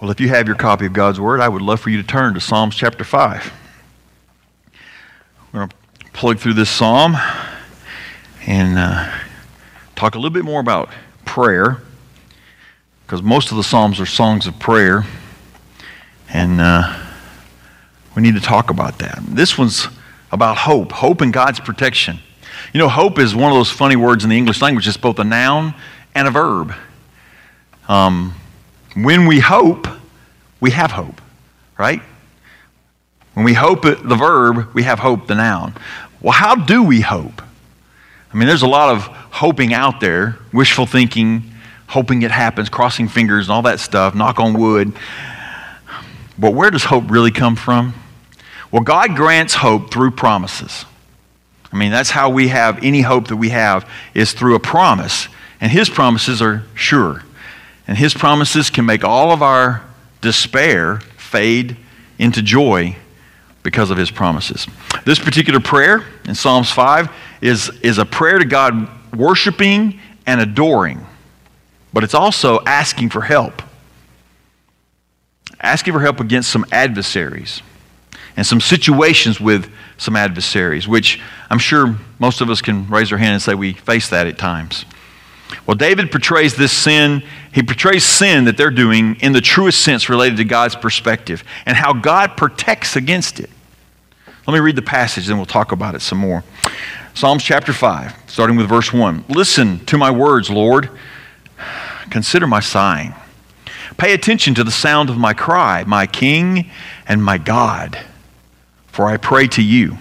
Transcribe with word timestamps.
Well, 0.00 0.10
if 0.10 0.18
you 0.18 0.28
have 0.30 0.46
your 0.46 0.56
copy 0.56 0.86
of 0.86 0.94
God's 0.94 1.20
Word, 1.20 1.42
I 1.42 1.48
would 1.50 1.60
love 1.60 1.78
for 1.78 1.90
you 1.90 2.00
to 2.00 2.02
turn 2.02 2.32
to 2.32 2.40
Psalms 2.40 2.74
chapter 2.74 3.04
5. 3.04 3.52
We're 5.52 5.58
going 5.58 5.68
to 5.68 6.10
plug 6.14 6.38
through 6.38 6.54
this 6.54 6.70
psalm 6.70 7.18
and 8.46 8.78
uh, 8.78 9.12
talk 9.96 10.14
a 10.14 10.18
little 10.18 10.30
bit 10.30 10.46
more 10.46 10.58
about 10.58 10.88
prayer, 11.26 11.82
because 13.04 13.20
most 13.20 13.50
of 13.50 13.58
the 13.58 13.62
Psalms 13.62 14.00
are 14.00 14.06
songs 14.06 14.46
of 14.46 14.58
prayer, 14.58 15.04
and 16.30 16.62
uh, 16.62 16.98
we 18.16 18.22
need 18.22 18.36
to 18.36 18.40
talk 18.40 18.70
about 18.70 19.00
that. 19.00 19.18
This 19.28 19.58
one's 19.58 19.86
about 20.32 20.56
hope, 20.56 20.92
hope 20.92 21.20
in 21.20 21.30
God's 21.30 21.60
protection. 21.60 22.20
You 22.72 22.78
know, 22.78 22.88
hope 22.88 23.18
is 23.18 23.34
one 23.34 23.52
of 23.52 23.58
those 23.58 23.70
funny 23.70 23.96
words 23.96 24.24
in 24.24 24.30
the 24.30 24.38
English 24.38 24.62
language, 24.62 24.88
it's 24.88 24.96
both 24.96 25.18
a 25.18 25.24
noun 25.24 25.74
and 26.14 26.26
a 26.26 26.30
verb. 26.30 26.72
Um, 27.86 28.39
when 28.94 29.26
we 29.26 29.40
hope, 29.40 29.86
we 30.60 30.70
have 30.70 30.90
hope, 30.90 31.20
right? 31.78 32.02
When 33.34 33.44
we 33.44 33.54
hope 33.54 33.84
it, 33.84 34.06
the 34.06 34.16
verb, 34.16 34.74
we 34.74 34.82
have 34.82 34.98
hope, 34.98 35.26
the 35.26 35.34
noun. 35.34 35.74
Well, 36.20 36.32
how 36.32 36.54
do 36.54 36.82
we 36.82 37.00
hope? 37.00 37.42
I 38.32 38.36
mean, 38.36 38.46
there's 38.46 38.62
a 38.62 38.68
lot 38.68 38.94
of 38.94 39.02
hoping 39.02 39.72
out 39.72 40.00
there, 40.00 40.38
wishful 40.52 40.86
thinking, 40.86 41.50
hoping 41.86 42.22
it 42.22 42.30
happens, 42.30 42.68
crossing 42.68 43.08
fingers, 43.08 43.46
and 43.46 43.52
all 43.52 43.62
that 43.62 43.80
stuff, 43.80 44.14
knock 44.14 44.38
on 44.38 44.58
wood. 44.58 44.92
But 46.38 46.54
where 46.54 46.70
does 46.70 46.84
hope 46.84 47.10
really 47.10 47.30
come 47.30 47.56
from? 47.56 47.94
Well, 48.70 48.82
God 48.82 49.16
grants 49.16 49.54
hope 49.54 49.90
through 49.90 50.12
promises. 50.12 50.84
I 51.72 51.76
mean, 51.76 51.90
that's 51.90 52.10
how 52.10 52.30
we 52.30 52.48
have 52.48 52.82
any 52.82 53.00
hope 53.00 53.28
that 53.28 53.36
we 53.36 53.50
have 53.50 53.88
is 54.14 54.32
through 54.32 54.54
a 54.54 54.60
promise. 54.60 55.28
And 55.60 55.70
His 55.70 55.88
promises 55.88 56.40
are 56.40 56.64
sure. 56.74 57.22
And 57.90 57.98
His 57.98 58.14
promises 58.14 58.70
can 58.70 58.86
make 58.86 59.02
all 59.02 59.32
of 59.32 59.42
our 59.42 59.82
despair 60.20 61.00
fade 61.16 61.76
into 62.20 62.40
joy 62.40 62.94
because 63.64 63.90
of 63.90 63.98
His 63.98 64.12
promises. 64.12 64.68
This 65.04 65.18
particular 65.18 65.58
prayer 65.58 66.06
in 66.24 66.36
Psalms 66.36 66.70
5 66.70 67.10
is, 67.40 67.68
is 67.82 67.98
a 67.98 68.06
prayer 68.06 68.38
to 68.38 68.44
God 68.44 68.88
worshiping 69.12 69.98
and 70.24 70.40
adoring, 70.40 71.04
but 71.92 72.04
it's 72.04 72.14
also 72.14 72.60
asking 72.64 73.10
for 73.10 73.22
help. 73.22 73.60
Asking 75.60 75.92
for 75.92 76.00
help 76.00 76.20
against 76.20 76.48
some 76.48 76.64
adversaries 76.70 77.60
and 78.36 78.46
some 78.46 78.60
situations 78.60 79.40
with 79.40 79.68
some 79.98 80.14
adversaries, 80.14 80.86
which 80.86 81.20
I'm 81.50 81.58
sure 81.58 81.96
most 82.20 82.40
of 82.40 82.50
us 82.50 82.62
can 82.62 82.88
raise 82.88 83.10
our 83.10 83.18
hand 83.18 83.32
and 83.32 83.42
say 83.42 83.56
we 83.56 83.72
face 83.72 84.10
that 84.10 84.28
at 84.28 84.38
times. 84.38 84.84
Well, 85.66 85.74
David 85.74 86.10
portrays 86.10 86.54
this 86.54 86.72
sin, 86.72 87.22
he 87.52 87.62
portrays 87.62 88.04
sin 88.04 88.44
that 88.44 88.56
they're 88.56 88.70
doing 88.70 89.16
in 89.20 89.32
the 89.32 89.40
truest 89.40 89.82
sense 89.82 90.08
related 90.08 90.36
to 90.38 90.44
God's 90.44 90.76
perspective 90.76 91.44
and 91.66 91.76
how 91.76 91.92
God 91.92 92.36
protects 92.36 92.96
against 92.96 93.40
it. 93.40 93.50
Let 94.46 94.54
me 94.54 94.60
read 94.60 94.76
the 94.76 94.82
passage, 94.82 95.26
then 95.26 95.36
we'll 95.36 95.46
talk 95.46 95.72
about 95.72 95.94
it 95.94 96.00
some 96.00 96.18
more. 96.18 96.44
Psalms 97.14 97.42
chapter 97.42 97.72
5, 97.72 98.14
starting 98.26 98.56
with 98.56 98.68
verse 98.68 98.92
1. 98.92 99.24
Listen 99.28 99.84
to 99.86 99.98
my 99.98 100.10
words, 100.10 100.48
Lord. 100.50 100.90
Consider 102.10 102.46
my 102.46 102.60
sighing. 102.60 103.14
Pay 103.96 104.14
attention 104.14 104.54
to 104.54 104.64
the 104.64 104.70
sound 104.70 105.10
of 105.10 105.18
my 105.18 105.34
cry, 105.34 105.84
my 105.84 106.06
King 106.06 106.70
and 107.06 107.22
my 107.22 107.38
God, 107.38 107.98
for 108.86 109.06
I 109.06 109.16
pray 109.16 109.46
to 109.48 109.62
you. 109.62 109.98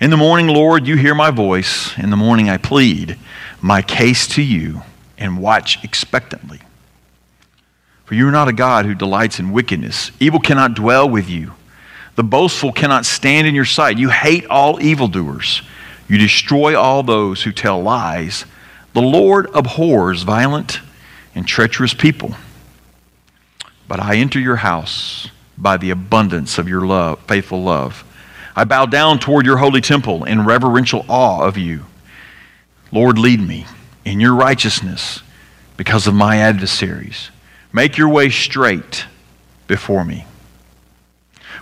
In 0.00 0.10
the 0.10 0.16
morning, 0.16 0.48
Lord, 0.48 0.86
you 0.86 0.96
hear 0.96 1.14
my 1.14 1.30
voice. 1.30 1.96
In 1.98 2.10
the 2.10 2.16
morning, 2.16 2.48
I 2.48 2.56
plead 2.56 3.18
my 3.60 3.82
case 3.82 4.26
to 4.28 4.42
you 4.42 4.82
and 5.16 5.38
watch 5.38 5.82
expectantly. 5.84 6.60
For 8.04 8.14
you 8.14 8.26
are 8.28 8.32
not 8.32 8.48
a 8.48 8.52
God 8.52 8.86
who 8.86 8.94
delights 8.94 9.38
in 9.38 9.52
wickedness. 9.52 10.10
Evil 10.18 10.40
cannot 10.40 10.74
dwell 10.74 11.08
with 11.08 11.28
you. 11.28 11.52
The 12.16 12.24
boastful 12.24 12.72
cannot 12.72 13.04
stand 13.04 13.46
in 13.46 13.54
your 13.54 13.64
sight. 13.64 13.98
You 13.98 14.10
hate 14.10 14.46
all 14.46 14.80
evildoers. 14.80 15.62
You 16.08 16.18
destroy 16.18 16.78
all 16.78 17.02
those 17.02 17.42
who 17.42 17.52
tell 17.52 17.82
lies. 17.82 18.44
The 18.94 19.02
Lord 19.02 19.48
abhors 19.54 20.22
violent 20.22 20.80
and 21.34 21.46
treacherous 21.46 21.94
people. 21.94 22.34
But 23.86 24.00
I 24.00 24.16
enter 24.16 24.40
your 24.40 24.56
house 24.56 25.28
by 25.56 25.76
the 25.76 25.90
abundance 25.90 26.58
of 26.58 26.68
your 26.68 26.86
love, 26.86 27.20
faithful 27.20 27.62
love. 27.62 28.04
I 28.56 28.64
bow 28.64 28.86
down 28.86 29.18
toward 29.18 29.46
your 29.46 29.58
holy 29.58 29.80
temple 29.80 30.24
in 30.24 30.44
reverential 30.44 31.04
awe 31.08 31.46
of 31.46 31.56
you. 31.56 31.84
Lord, 32.90 33.18
lead 33.18 33.40
me 33.40 33.66
in 34.04 34.20
your 34.20 34.34
righteousness 34.34 35.22
because 35.76 36.06
of 36.06 36.14
my 36.14 36.38
adversaries. 36.38 37.30
Make 37.72 37.98
your 37.98 38.08
way 38.08 38.30
straight 38.30 39.06
before 39.66 40.04
me. 40.04 40.24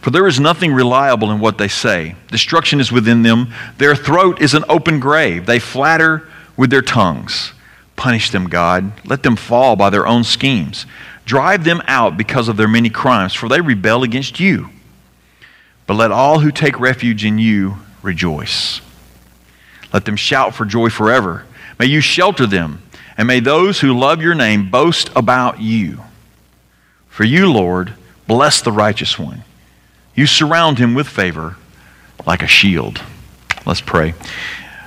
For 0.00 0.10
there 0.10 0.26
is 0.26 0.38
nothing 0.38 0.72
reliable 0.72 1.32
in 1.32 1.40
what 1.40 1.58
they 1.58 1.68
say. 1.68 2.14
Destruction 2.30 2.80
is 2.80 2.92
within 2.92 3.22
them. 3.22 3.52
Their 3.78 3.96
throat 3.96 4.40
is 4.40 4.54
an 4.54 4.64
open 4.68 5.00
grave. 5.00 5.46
They 5.46 5.58
flatter 5.58 6.28
with 6.56 6.70
their 6.70 6.82
tongues. 6.82 7.52
Punish 7.96 8.30
them, 8.30 8.48
God. 8.48 8.92
Let 9.04 9.22
them 9.22 9.36
fall 9.36 9.74
by 9.74 9.90
their 9.90 10.06
own 10.06 10.22
schemes. 10.22 10.86
Drive 11.24 11.64
them 11.64 11.82
out 11.86 12.16
because 12.16 12.48
of 12.48 12.56
their 12.56 12.68
many 12.68 12.88
crimes, 12.90 13.34
for 13.34 13.48
they 13.48 13.60
rebel 13.60 14.04
against 14.04 14.38
you. 14.38 14.68
But 15.86 15.94
let 15.94 16.12
all 16.12 16.40
who 16.40 16.52
take 16.52 16.78
refuge 16.78 17.24
in 17.24 17.38
you 17.38 17.78
rejoice. 18.02 18.80
Let 19.92 20.04
them 20.04 20.16
shout 20.16 20.54
for 20.54 20.64
joy 20.64 20.90
forever. 20.90 21.44
May 21.78 21.86
you 21.86 22.00
shelter 22.00 22.46
them, 22.46 22.82
and 23.16 23.26
may 23.26 23.40
those 23.40 23.80
who 23.80 23.98
love 23.98 24.20
your 24.20 24.34
name 24.34 24.70
boast 24.70 25.10
about 25.14 25.60
you. 25.60 26.00
For 27.08 27.24
you, 27.24 27.50
Lord, 27.50 27.94
bless 28.26 28.60
the 28.60 28.72
righteous 28.72 29.18
one. 29.18 29.44
You 30.14 30.26
surround 30.26 30.78
him 30.78 30.94
with 30.94 31.06
favor 31.06 31.56
like 32.26 32.42
a 32.42 32.46
shield. 32.46 33.02
Let's 33.64 33.80
pray. 33.80 34.12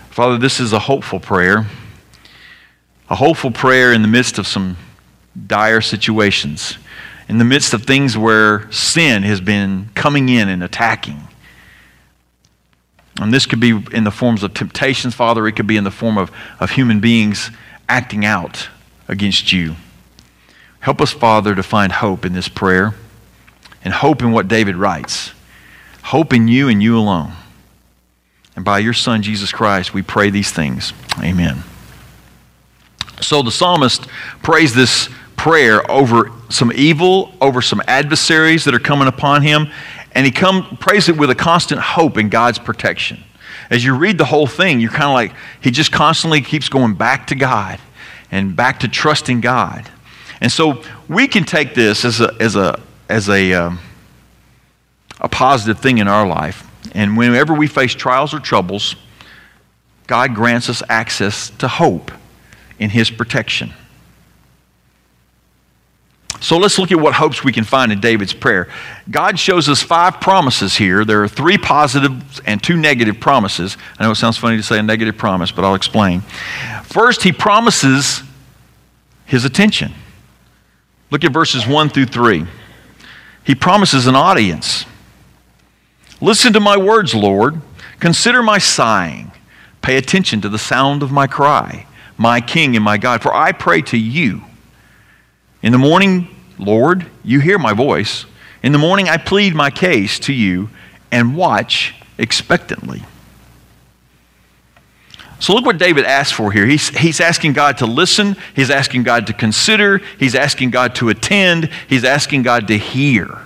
Father, 0.10 0.38
this 0.38 0.60
is 0.60 0.74
a 0.74 0.80
hopeful 0.80 1.20
prayer. 1.20 1.66
A 3.10 3.16
hopeful 3.16 3.52
prayer 3.52 3.94
in 3.94 4.02
the 4.02 4.08
midst 4.08 4.38
of 4.38 4.46
some 4.46 4.78
dire 5.48 5.82
situations, 5.82 6.78
in 7.28 7.38
the 7.38 7.46
midst 7.46 7.74
of 7.74 7.84
things 7.84 8.18
where 8.18 8.72
sin 8.72 9.24
has 9.24 9.42
been 9.42 9.90
coming 9.96 10.30
in 10.30 10.50
and 10.50 10.64
attacking. 10.64 11.29
And 13.20 13.34
this 13.34 13.46
could 13.46 13.60
be 13.60 13.72
in 13.92 14.04
the 14.04 14.12
forms 14.12 14.44
of 14.44 14.54
temptations, 14.54 15.14
Father. 15.14 15.48
It 15.48 15.54
could 15.54 15.68
be 15.68 15.78
in 15.78 15.84
the 15.84 15.92
form 15.92 16.18
of, 16.18 16.32
of 16.60 16.72
human 16.72 17.00
beings 17.00 17.52
acting 17.88 18.26
out 18.26 18.70
against 19.08 19.52
you. 19.52 19.76
Help 20.80 21.02
us, 21.02 21.12
Father, 21.12 21.56
to 21.56 21.64
find 21.64 21.92
hope 21.92 22.26
in 22.26 22.34
this 22.34 22.48
prayer 22.48 22.96
and 23.84 23.94
hope 23.94 24.22
in 24.22 24.32
what 24.32 24.48
David 24.48 24.78
writes. 24.78 25.34
Hope 26.04 26.34
in 26.34 26.48
you 26.48 26.70
and 26.70 26.82
you 26.82 26.98
alone. 26.98 27.34
And 28.56 28.64
by 28.64 28.80
your 28.80 28.94
Son, 28.94 29.22
Jesus 29.22 29.52
Christ, 29.52 29.94
we 29.94 30.02
pray 30.02 30.30
these 30.30 30.52
things. 30.52 30.94
Amen. 31.22 31.64
So 33.22 33.42
the 33.42 33.52
psalmist 33.52 34.08
prays 34.42 34.74
this 34.74 35.10
prayer 35.36 35.90
over 35.90 36.32
some 36.50 36.72
evil, 36.74 37.34
over 37.42 37.62
some 37.62 37.82
adversaries 37.88 38.66
that 38.66 38.74
are 38.74 38.80
coming 38.80 39.08
upon 39.08 39.42
him, 39.42 39.72
and 40.20 40.26
he 40.26 40.34
come, 40.34 40.76
prays 40.82 41.08
it 41.08 41.16
with 41.16 41.30
a 41.30 41.36
constant 41.36 41.80
hope 41.80 42.18
in 42.18 42.28
God's 42.28 42.60
protection. 42.60 43.24
As 43.70 43.86
you 43.86 43.96
read 43.96 44.18
the 44.18 44.26
whole 44.26 44.48
thing, 44.48 44.82
you're 44.82 44.92
kind 44.92 45.06
of 45.06 45.14
like, 45.14 45.32
he 45.62 45.72
just 45.72 45.94
constantly 45.94 46.42
keeps 46.42 46.68
going 46.68 46.96
back 46.96 47.28
to 47.28 47.36
God 47.36 47.80
and 48.30 48.54
back 48.54 48.82
to 48.82 48.90
trusting 48.90 49.40
God. 49.40 49.90
And 50.42 50.52
so 50.52 50.84
we 51.08 51.30
can 51.30 51.46
take 51.46 51.74
this 51.74 52.04
as 52.04 52.20
a, 52.20 52.36
as 52.38 52.58
a, 52.58 52.82
as 53.08 53.30
a, 53.30 53.54
um, 53.54 53.80
a 55.22 55.30
positive 55.30 55.80
thing 55.80 56.00
in 56.00 56.10
our 56.10 56.28
life. 56.28 56.68
And 56.92 57.16
whenever 57.16 57.54
we 57.54 57.68
face 57.68 57.94
trials 57.94 58.34
or 58.34 58.42
troubles, 58.42 58.98
God 60.06 60.36
grants 60.36 60.70
us 60.70 60.84
access 60.90 61.50
to 61.60 61.70
hope 61.70 62.12
in 62.78 62.90
His 62.90 63.10
protection. 63.10 63.72
So 66.42 66.58
let's 66.58 66.80
look 66.80 66.92
at 66.92 67.00
what 67.00 67.14
hopes 67.14 67.44
we 67.44 67.52
can 67.52 67.66
find 67.66 67.92
in 67.92 68.00
David's 68.00 68.34
prayer. 68.34 68.70
God 69.12 69.38
shows 69.38 69.68
us 69.68 69.82
five 69.82 70.22
promises 70.22 70.78
here. 70.78 71.04
There 71.04 71.22
are 71.22 71.28
three 71.28 71.58
positive 71.58 72.42
and 72.46 72.64
two 72.64 72.78
negative 72.78 73.20
promises. 73.20 73.78
I 73.98 74.06
know 74.06 74.12
it 74.12 74.16
sounds 74.16 74.38
funny 74.38 74.56
to 74.56 74.64
say 74.64 74.80
a 74.80 74.84
negative 74.84 75.18
promise, 75.18 75.52
but 75.52 75.66
I'll 75.66 75.76
explain. 75.76 76.22
First, 76.84 77.24
he 77.24 77.32
promises 77.34 78.24
his 79.26 79.44
attention. 79.44 79.94
Look 81.12 81.24
at 81.24 81.34
verses 81.34 81.68
1 81.68 81.90
through 81.90 82.06
3. 82.06 82.46
He 83.44 83.56
promises 83.56 84.08
an 84.08 84.16
audience. 84.16 84.86
Listen 86.22 86.54
to 86.54 86.60
my 86.60 86.78
words, 86.78 87.14
Lord. 87.14 87.62
Consider 88.00 88.42
my 88.42 88.60
sighing. 88.60 89.32
Pay 89.82 89.98
attention 89.98 90.42
to 90.42 90.50
the 90.50 90.58
sound 90.58 91.04
of 91.04 91.12
my 91.12 91.28
cry, 91.28 91.88
my 92.18 92.42
King 92.42 92.76
and 92.76 92.84
my 92.84 92.98
God, 92.98 93.22
for 93.22 93.34
I 93.34 93.52
pray 93.52 93.82
to 93.84 93.98
you. 93.98 94.44
In 95.62 95.72
the 95.72 95.78
morning, 95.78 96.28
Lord, 96.58 97.06
you 97.24 97.40
hear 97.40 97.60
my 97.60 97.74
voice. 97.74 98.26
In 98.64 98.72
the 98.72 98.78
morning, 98.78 99.10
I 99.10 99.18
plead 99.18 99.54
my 99.56 99.70
case 99.70 100.20
to 100.20 100.34
you 100.34 100.70
and 101.12 101.36
watch 101.36 101.96
expectantly. 102.18 103.04
So 105.40 105.54
look 105.54 105.66
what 105.66 105.78
David 105.78 106.06
asked 106.06 106.34
for 106.34 106.52
here. 106.52 106.66
He's, 106.66 106.90
he's 106.90 107.22
asking 107.22 107.54
God 107.54 107.78
to 107.78 107.86
listen, 107.86 108.36
he's 108.56 108.70
asking 108.70 109.04
God 109.04 109.28
to 109.28 109.34
consider, 109.34 110.00
he's 110.18 110.36
asking 110.36 110.72
God 110.72 110.96
to 110.96 111.10
attend, 111.10 111.70
he's 111.88 112.04
asking 112.04 112.44
God 112.44 112.68
to 112.68 112.78
hear. 112.78 113.40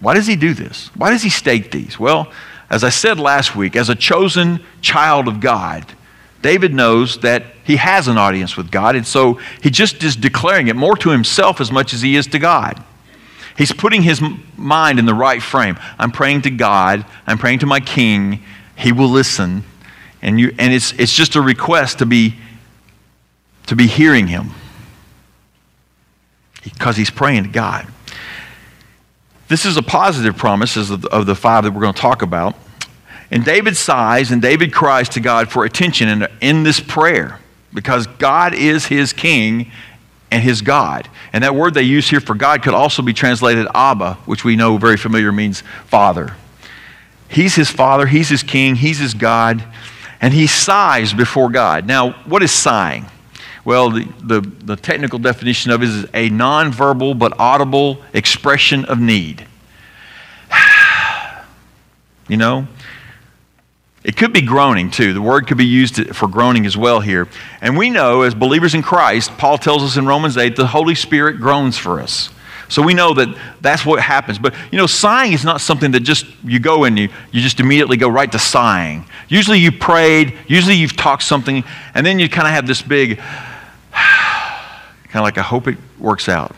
Why 0.00 0.14
does 0.14 0.26
he 0.26 0.36
do 0.36 0.54
this? 0.54 0.88
Why 0.96 1.10
does 1.10 1.22
he 1.22 1.28
state 1.28 1.70
these? 1.70 2.00
Well, 2.00 2.32
as 2.70 2.82
I 2.82 2.88
said 2.88 3.18
last 3.18 3.54
week, 3.54 3.76
as 3.76 3.90
a 3.90 3.94
chosen 3.94 4.60
child 4.80 5.28
of 5.28 5.40
God, 5.40 5.84
David 6.40 6.72
knows 6.72 7.18
that 7.18 7.44
he 7.70 7.76
has 7.76 8.08
an 8.08 8.18
audience 8.18 8.56
with 8.56 8.72
God, 8.72 8.96
and 8.96 9.06
so 9.06 9.34
he 9.62 9.70
just 9.70 10.02
is 10.02 10.16
declaring 10.16 10.66
it 10.66 10.74
more 10.74 10.96
to 10.96 11.10
himself 11.10 11.60
as 11.60 11.70
much 11.70 11.94
as 11.94 12.02
he 12.02 12.16
is 12.16 12.26
to 12.26 12.40
God. 12.40 12.82
He's 13.56 13.70
putting 13.70 14.02
his 14.02 14.20
mind 14.56 14.98
in 14.98 15.06
the 15.06 15.14
right 15.14 15.40
frame. 15.40 15.78
I'm 15.96 16.10
praying 16.10 16.42
to 16.42 16.50
God, 16.50 17.06
I'm 17.28 17.38
praying 17.38 17.60
to 17.60 17.66
my 17.66 17.78
king, 17.78 18.42
he 18.74 18.90
will 18.90 19.08
listen. 19.08 19.62
And, 20.20 20.40
you, 20.40 20.52
and 20.58 20.74
it's, 20.74 20.92
it's 20.94 21.14
just 21.14 21.36
a 21.36 21.40
request 21.40 22.00
to 22.00 22.06
be, 22.06 22.34
to 23.66 23.76
be 23.76 23.86
hearing 23.86 24.26
him 24.26 24.50
because 26.64 26.96
he's 26.96 27.10
praying 27.10 27.44
to 27.44 27.50
God. 27.50 27.86
This 29.46 29.64
is 29.64 29.76
a 29.76 29.82
positive 29.82 30.36
promise 30.36 30.76
of 30.76 31.02
the, 31.02 31.34
five 31.36 31.62
that 31.64 31.70
we're 31.70 31.82
going 31.82 31.94
to 31.94 32.00
talk 32.00 32.22
about. 32.22 32.56
And 33.30 33.44
David 33.44 33.76
sighs 33.76 34.32
and 34.32 34.42
David 34.42 34.72
cries 34.72 35.08
to 35.10 35.20
God 35.20 35.52
for 35.52 35.64
attention 35.64 36.26
in 36.40 36.64
this 36.64 36.80
prayer 36.80 37.38
because 37.72 38.06
God 38.06 38.54
is 38.54 38.86
his 38.86 39.12
king 39.12 39.70
and 40.30 40.42
his 40.42 40.62
God. 40.62 41.08
And 41.32 41.44
that 41.44 41.54
word 41.54 41.74
they 41.74 41.82
use 41.82 42.08
here 42.08 42.20
for 42.20 42.34
God 42.34 42.62
could 42.62 42.74
also 42.74 43.02
be 43.02 43.12
translated 43.12 43.66
Abba, 43.74 44.14
which 44.26 44.44
we 44.44 44.56
know 44.56 44.76
very 44.76 44.96
familiar 44.96 45.32
means 45.32 45.62
father. 45.86 46.34
He's 47.28 47.54
his 47.54 47.70
father, 47.70 48.06
he's 48.06 48.28
his 48.28 48.42
king, 48.42 48.74
he's 48.76 48.98
his 48.98 49.14
God, 49.14 49.62
and 50.20 50.34
he 50.34 50.46
sighs 50.46 51.12
before 51.12 51.48
God. 51.48 51.86
Now, 51.86 52.12
what 52.24 52.42
is 52.42 52.50
sighing? 52.50 53.06
Well, 53.64 53.90
the, 53.90 54.08
the, 54.22 54.40
the 54.40 54.76
technical 54.76 55.18
definition 55.18 55.70
of 55.70 55.82
it 55.82 55.88
is 55.88 56.04
a 56.14 56.30
nonverbal 56.30 57.18
but 57.18 57.38
audible 57.38 58.02
expression 58.12 58.84
of 58.86 58.98
need. 58.98 59.46
you 62.28 62.36
know, 62.36 62.66
it 64.02 64.16
could 64.16 64.32
be 64.32 64.40
groaning 64.40 64.90
too. 64.90 65.12
The 65.12 65.20
word 65.20 65.46
could 65.46 65.58
be 65.58 65.66
used 65.66 66.14
for 66.16 66.26
groaning 66.26 66.64
as 66.64 66.76
well 66.76 67.00
here. 67.00 67.28
And 67.60 67.76
we 67.76 67.90
know, 67.90 68.22
as 68.22 68.34
believers 68.34 68.74
in 68.74 68.82
Christ, 68.82 69.36
Paul 69.36 69.58
tells 69.58 69.82
us 69.82 69.96
in 69.96 70.06
Romans 70.06 70.36
8, 70.36 70.56
the 70.56 70.66
Holy 70.66 70.94
Spirit 70.94 71.38
groans 71.38 71.76
for 71.76 72.00
us. 72.00 72.30
So 72.70 72.82
we 72.82 72.94
know 72.94 73.12
that 73.14 73.36
that's 73.60 73.84
what 73.84 74.00
happens. 74.00 74.38
But 74.38 74.54
you 74.70 74.78
know, 74.78 74.86
sighing 74.86 75.32
is 75.32 75.44
not 75.44 75.60
something 75.60 75.90
that 75.90 76.00
just 76.00 76.24
you 76.44 76.60
go 76.60 76.84
and 76.84 76.98
you, 76.98 77.08
you 77.32 77.42
just 77.42 77.60
immediately 77.60 77.96
go 77.96 78.08
right 78.08 78.30
to 78.30 78.38
sighing. 78.38 79.06
Usually 79.28 79.58
you 79.58 79.72
prayed, 79.72 80.38
usually 80.46 80.76
you've 80.76 80.96
talked 80.96 81.24
something, 81.24 81.64
and 81.94 82.06
then 82.06 82.18
you 82.18 82.28
kind 82.28 82.46
of 82.46 82.54
have 82.54 82.66
this 82.66 82.80
big, 82.80 83.18
kind 83.92 85.16
of 85.16 85.22
like, 85.22 85.36
I 85.36 85.42
hope 85.42 85.66
it 85.66 85.76
works 85.98 86.28
out. 86.28 86.54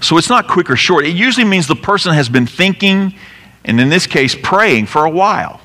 So 0.00 0.16
it's 0.16 0.30
not 0.30 0.48
quick 0.48 0.70
or 0.70 0.76
short. 0.76 1.04
It 1.04 1.14
usually 1.14 1.44
means 1.44 1.66
the 1.66 1.76
person 1.76 2.14
has 2.14 2.30
been 2.30 2.46
thinking, 2.46 3.14
and 3.64 3.78
in 3.78 3.90
this 3.90 4.06
case, 4.06 4.34
praying 4.34 4.86
for 4.86 5.04
a 5.04 5.10
while. 5.10 5.59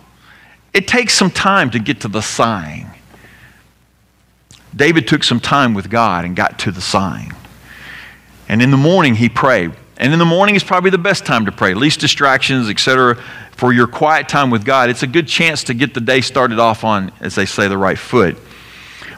It 0.75 0.89
takes 0.89 1.13
some 1.13 1.31
time 1.31 1.71
to 1.71 1.79
get 1.79 2.01
to 2.01 2.09
the 2.09 2.21
sign. 2.21 2.91
David 4.75 5.07
took 5.07 5.23
some 5.23 5.39
time 5.39 5.73
with 5.73 5.89
God 5.89 6.25
and 6.25 6.35
got 6.35 6.59
to 6.59 6.71
the 6.71 6.81
sign. 6.81 7.33
And 8.49 8.61
in 8.61 8.71
the 8.71 8.77
morning, 8.77 9.15
he 9.15 9.29
prayed. 9.29 9.71
And 9.95 10.11
in 10.11 10.19
the 10.19 10.25
morning 10.25 10.53
is 10.53 10.65
probably 10.65 10.89
the 10.89 10.97
best 10.97 11.25
time 11.25 11.45
to 11.45 11.51
pray. 11.53 11.73
Least 11.73 12.01
distractions, 12.01 12.69
etc. 12.69 13.15
For 13.53 13.71
your 13.71 13.87
quiet 13.87 14.27
time 14.27 14.49
with 14.49 14.65
God, 14.65 14.89
it's 14.89 15.01
a 15.01 15.07
good 15.07 15.29
chance 15.29 15.63
to 15.63 15.73
get 15.73 15.93
the 15.93 16.01
day 16.01 16.19
started 16.19 16.59
off 16.59 16.83
on, 16.83 17.13
as 17.21 17.35
they 17.35 17.45
say, 17.45 17.69
the 17.69 17.77
right 17.77 17.97
foot. 17.97 18.35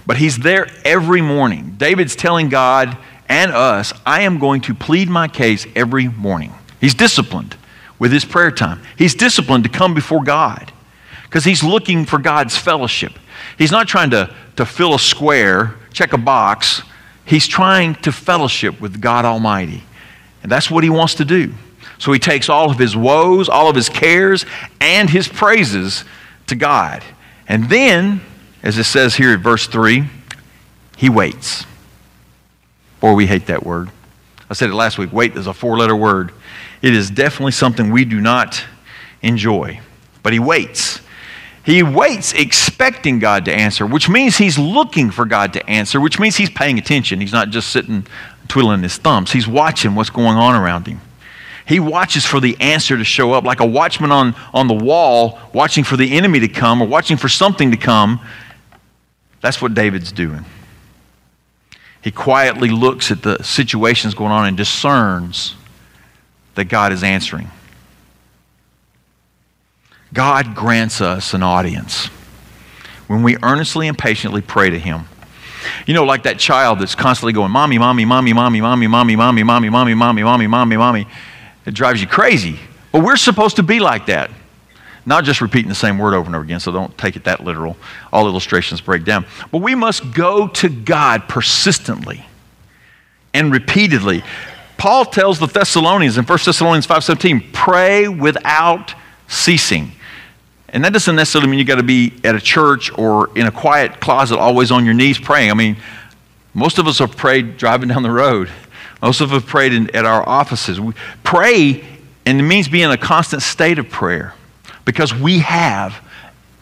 But 0.05 0.17
he's 0.17 0.37
there 0.37 0.67
every 0.85 1.21
morning. 1.21 1.73
David's 1.79 2.15
telling 2.15 2.49
God 2.49 2.95
and 3.27 3.51
us, 3.51 3.93
I 4.05 4.21
am 4.21 4.37
going 4.37 4.61
to 4.61 4.75
plead 4.75 5.09
my 5.09 5.27
case 5.27 5.65
every 5.75 6.07
morning. 6.07 6.53
He's 6.79 6.93
disciplined 6.93 7.57
with 7.97 8.11
his 8.11 8.25
prayer 8.25 8.51
time. 8.51 8.83
He's 8.95 9.15
disciplined 9.15 9.63
to 9.63 9.71
come 9.71 9.95
before 9.95 10.23
God 10.23 10.71
because 11.27 11.43
he's 11.43 11.63
looking 11.63 12.05
for 12.05 12.19
God's 12.19 12.57
fellowship. 12.57 13.13
He's 13.57 13.71
not 13.71 13.87
trying 13.87 14.11
to, 14.11 14.33
to 14.55 14.65
fill 14.65 14.95
a 14.95 14.99
square, 14.99 15.75
check 15.93 16.13
a 16.13 16.17
box. 16.17 16.81
He's 17.25 17.47
trying 17.47 17.95
to 17.95 18.11
fellowship 18.11 18.79
with 18.79 19.01
God 19.01 19.25
Almighty. 19.25 19.83
And 20.41 20.51
that's 20.51 20.71
what 20.71 20.83
he 20.83 20.89
wants 20.89 21.15
to 21.15 21.25
do. 21.25 21.53
So 21.97 22.13
he 22.13 22.19
takes 22.19 22.47
all 22.47 22.69
of 22.69 22.77
his 22.77 22.95
woes, 22.95 23.49
all 23.49 23.69
of 23.69 23.75
his 23.75 23.89
cares, 23.89 24.45
and 24.79 25.09
his 25.09 25.27
praises 25.27 26.05
to 26.47 26.55
God. 26.55 27.03
And 27.47 27.69
then, 27.69 28.21
as 28.63 28.77
it 28.77 28.85
says 28.85 29.15
here 29.15 29.33
at 29.33 29.39
verse 29.39 29.67
3, 29.67 30.03
he 30.95 31.09
waits. 31.09 31.65
Boy, 32.99 33.13
we 33.13 33.27
hate 33.27 33.47
that 33.47 33.65
word. 33.65 33.89
I 34.49 34.53
said 34.53 34.69
it 34.69 34.75
last 34.75 34.97
week. 34.97 35.11
Wait 35.11 35.35
is 35.35 35.47
a 35.47 35.53
four 35.53 35.77
letter 35.77 35.95
word. 35.95 36.31
It 36.81 36.93
is 36.93 37.09
definitely 37.09 37.51
something 37.51 37.91
we 37.91 38.05
do 38.05 38.21
not 38.21 38.63
enjoy. 39.21 39.81
But 40.23 40.33
he 40.33 40.39
waits. 40.39 41.01
He 41.67 41.83
waits 41.83 42.31
expecting 42.31 43.19
God 43.19 43.43
to 43.43 43.53
answer, 43.53 43.85
which 43.85 44.07
means 44.07 44.37
he's 44.37 44.57
looking 44.57 45.11
for 45.11 45.25
God 45.25 45.51
to 45.51 45.69
answer, 45.69 45.99
which 45.99 46.17
means 46.17 46.37
he's 46.37 46.49
paying 46.49 46.79
attention. 46.79 47.19
He's 47.19 47.33
not 47.33 47.49
just 47.49 47.71
sitting 47.71 48.07
twiddling 48.47 48.83
his 48.83 48.95
thumbs, 48.95 49.33
he's 49.33 49.49
watching 49.49 49.93
what's 49.93 50.09
going 50.09 50.37
on 50.37 50.55
around 50.55 50.87
him. 50.87 51.01
He 51.65 51.81
watches 51.81 52.23
for 52.23 52.39
the 52.39 52.55
answer 52.61 52.95
to 52.95 53.03
show 53.03 53.33
up, 53.33 53.43
like 53.43 53.59
a 53.59 53.65
watchman 53.65 54.13
on, 54.13 54.33
on 54.53 54.69
the 54.69 54.73
wall, 54.73 55.39
watching 55.53 55.83
for 55.83 55.97
the 55.97 56.15
enemy 56.15 56.39
to 56.39 56.47
come 56.47 56.81
or 56.81 56.87
watching 56.87 57.17
for 57.17 57.27
something 57.27 57.71
to 57.71 57.77
come. 57.77 58.21
That's 59.41 59.61
what 59.61 59.73
David's 59.73 60.13
doing. 60.13 60.45
He 62.01 62.11
quietly 62.11 62.69
looks 62.69 63.11
at 63.11 63.23
the 63.23 63.43
situations 63.43 64.13
going 64.13 64.31
on 64.31 64.45
and 64.45 64.55
discerns 64.55 65.53
that 66.55 66.69
God 66.69 66.93
is 66.93 67.03
answering. 67.03 67.51
God 70.13 70.55
grants 70.55 71.01
us 71.01 71.33
an 71.33 71.43
audience 71.43 72.07
when 73.07 73.23
we 73.23 73.37
earnestly 73.43 73.87
and 73.87 73.97
patiently 73.97 74.41
pray 74.41 74.69
to 74.69 74.79
Him. 74.79 75.05
You 75.85 75.93
know, 75.93 76.05
like 76.05 76.23
that 76.23 76.39
child 76.39 76.79
that's 76.79 76.95
constantly 76.95 77.33
going, 77.33 77.51
Mommy, 77.51 77.77
Mommy, 77.77 78.05
Mommy, 78.05 78.33
Mommy, 78.33 78.61
Mommy, 78.61 78.87
Mommy, 78.87 79.15
Mommy, 79.15 79.43
Mommy, 79.43 79.69
Mommy, 79.69 79.93
Mommy, 79.93 80.23
Mommy, 80.23 80.47
Mommy, 80.47 80.77
Mommy. 80.77 81.07
It 81.65 81.73
drives 81.73 82.01
you 82.01 82.07
crazy. 82.07 82.59
But 82.91 83.03
we're 83.03 83.17
supposed 83.17 83.57
to 83.57 83.63
be 83.63 83.79
like 83.79 84.05
that. 84.05 84.31
Not 85.05 85.23
just 85.23 85.39
repeating 85.41 85.69
the 85.69 85.75
same 85.75 85.97
word 85.97 86.13
over 86.13 86.25
and 86.25 86.35
over 86.35 86.43
again, 86.43 86.59
so 86.59 86.71
don't 86.71 86.97
take 86.97 87.15
it 87.15 87.23
that 87.25 87.43
literal. 87.43 87.77
All 88.11 88.27
illustrations 88.27 88.81
break 88.81 89.05
down. 89.05 89.25
But 89.51 89.59
we 89.59 89.75
must 89.75 90.13
go 90.13 90.47
to 90.49 90.69
God 90.69 91.29
persistently 91.29 92.25
and 93.33 93.51
repeatedly. 93.51 94.23
Paul 94.77 95.05
tells 95.05 95.39
the 95.39 95.47
Thessalonians 95.47 96.17
in 96.17 96.25
1 96.25 96.45
Thessalonians 96.45 96.85
5:17, 96.85 97.51
pray 97.53 98.07
without 98.07 98.93
ceasing. 99.27 99.93
And 100.69 100.83
that 100.83 100.93
doesn't 100.93 101.15
necessarily 101.15 101.49
mean 101.49 101.59
you 101.59 101.65
got 101.65 101.75
to 101.75 101.83
be 101.83 102.13
at 102.23 102.35
a 102.35 102.41
church 102.41 102.91
or 102.97 103.29
in 103.37 103.47
a 103.47 103.51
quiet 103.51 103.99
closet 103.99 104.37
always 104.37 104.71
on 104.71 104.83
your 104.85 104.93
knees 104.93 105.17
praying. 105.17 105.49
I 105.49 105.53
mean, 105.53 105.77
most 106.53 106.77
of 106.77 106.87
us 106.87 106.99
have 106.99 107.15
prayed 107.15 107.57
driving 107.57 107.89
down 107.89 108.03
the 108.03 108.11
road. 108.11 108.49
Most 109.01 109.21
of 109.21 109.31
us 109.31 109.41
have 109.41 109.49
prayed 109.49 109.73
in, 109.73 109.95
at 109.95 110.05
our 110.05 110.27
offices. 110.27 110.79
We 110.79 110.93
pray, 111.23 111.85
and 112.25 112.39
it 112.39 112.43
means 112.43 112.67
being 112.67 112.85
in 112.85 112.91
a 112.91 112.97
constant 112.97 113.43
state 113.43 113.79
of 113.79 113.89
prayer 113.89 114.33
because 114.83 115.13
we 115.13 115.39
have 115.39 116.03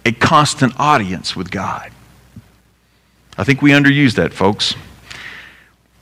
a 0.05 0.11
constant 0.11 0.73
audience 0.79 1.35
with 1.35 1.49
God. 1.49 1.91
I 3.37 3.43
think 3.43 3.61
we 3.61 3.71
underuse 3.71 4.15
that, 4.15 4.33
folks. 4.33 4.75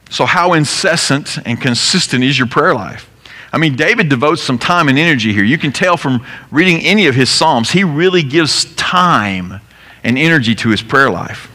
So, 0.10 0.25
how 0.25 0.53
incessant 0.53 1.39
and 1.45 1.60
consistent 1.60 2.24
is 2.24 2.38
your 2.38 2.48
prayer 2.48 2.75
life? 2.75 3.10
I 3.53 3.60
mean, 3.60 3.75
David 3.75 4.10
devotes 4.10 4.41
some 4.41 4.57
time 4.57 4.89
and 4.89 4.98
energy 4.98 5.31
here. 5.31 5.43
You 5.43 5.60
can 5.60 5.72
tell 5.72 5.95
from 5.95 6.25
reading 6.50 6.79
any 6.81 7.05
of 7.05 7.13
his 7.13 7.29
Psalms, 7.29 7.69
he 7.69 7.83
really 7.83 8.24
gives 8.24 8.65
time 8.74 9.62
and 10.03 10.17
energy 10.17 10.55
to 10.55 10.69
his 10.69 10.81
prayer 10.81 11.12
life 11.12 11.51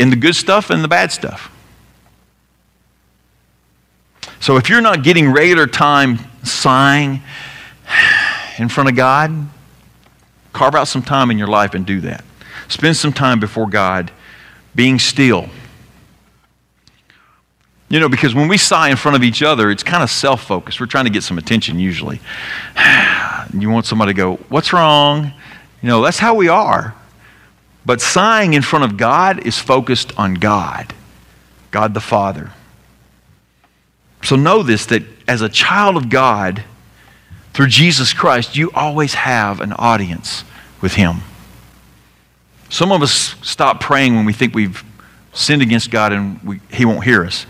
in 0.00 0.10
the 0.10 0.16
good 0.16 0.34
stuff 0.34 0.70
and 0.70 0.82
the 0.82 0.88
bad 0.88 1.12
stuff. 1.12 1.52
So 4.40 4.56
if 4.56 4.68
you're 4.68 4.80
not 4.80 5.04
getting 5.04 5.30
regular 5.30 5.68
time 5.68 6.18
sighing 6.42 7.22
in 8.58 8.68
front 8.68 8.90
of 8.90 8.96
God, 8.96 9.48
carve 10.52 10.74
out 10.74 10.88
some 10.88 11.02
time 11.02 11.30
in 11.30 11.38
your 11.38 11.48
life 11.48 11.74
and 11.74 11.86
do 11.86 12.00
that. 12.00 12.24
Spend 12.66 12.96
some 12.96 13.12
time 13.12 13.38
before 13.38 13.68
God 13.68 14.10
being 14.74 14.98
still 14.98 15.48
you 17.88 18.00
know, 18.00 18.08
because 18.08 18.34
when 18.34 18.48
we 18.48 18.58
sigh 18.58 18.90
in 18.90 18.96
front 18.96 19.16
of 19.16 19.22
each 19.22 19.42
other, 19.42 19.70
it's 19.70 19.82
kind 19.82 20.02
of 20.02 20.10
self 20.10 20.42
focused. 20.44 20.80
We're 20.80 20.86
trying 20.86 21.06
to 21.06 21.10
get 21.10 21.22
some 21.22 21.38
attention 21.38 21.78
usually. 21.78 22.20
you 23.58 23.70
want 23.70 23.86
somebody 23.86 24.12
to 24.12 24.16
go, 24.16 24.36
What's 24.48 24.72
wrong? 24.72 25.32
You 25.82 25.88
know, 25.88 26.02
that's 26.02 26.18
how 26.18 26.34
we 26.34 26.48
are. 26.48 26.94
But 27.86 28.00
sighing 28.00 28.52
in 28.52 28.62
front 28.62 28.84
of 28.84 28.96
God 28.96 29.46
is 29.46 29.58
focused 29.58 30.12
on 30.18 30.34
God, 30.34 30.92
God 31.70 31.94
the 31.94 32.00
Father. 32.00 32.52
So 34.22 34.36
know 34.36 34.62
this 34.62 34.84
that 34.86 35.04
as 35.26 35.40
a 35.40 35.48
child 35.48 35.96
of 35.96 36.10
God, 36.10 36.64
through 37.54 37.68
Jesus 37.68 38.12
Christ, 38.12 38.56
you 38.56 38.70
always 38.74 39.14
have 39.14 39.60
an 39.60 39.72
audience 39.72 40.44
with 40.80 40.94
Him. 40.94 41.22
Some 42.68 42.92
of 42.92 43.02
us 43.02 43.34
stop 43.42 43.80
praying 43.80 44.14
when 44.14 44.26
we 44.26 44.32
think 44.32 44.54
we've 44.54 44.84
sinned 45.32 45.62
against 45.62 45.90
God 45.90 46.12
and 46.12 46.40
we, 46.42 46.60
He 46.70 46.84
won't 46.84 47.04
hear 47.04 47.24
us. 47.24 47.46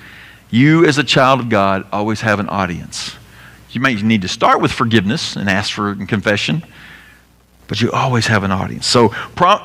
You, 0.50 0.86
as 0.86 0.98
a 0.98 1.04
child 1.04 1.40
of 1.40 1.48
God, 1.48 1.86
always 1.92 2.22
have 2.22 2.40
an 2.40 2.48
audience. 2.48 3.14
You 3.70 3.80
may 3.80 3.94
need 3.94 4.22
to 4.22 4.28
start 4.28 4.60
with 4.60 4.72
forgiveness 4.72 5.36
and 5.36 5.48
ask 5.48 5.72
for 5.72 5.94
confession, 6.06 6.62
but 7.66 7.82
you 7.82 7.92
always 7.92 8.26
have 8.28 8.44
an 8.44 8.50
audience. 8.50 8.86
So 8.86 9.08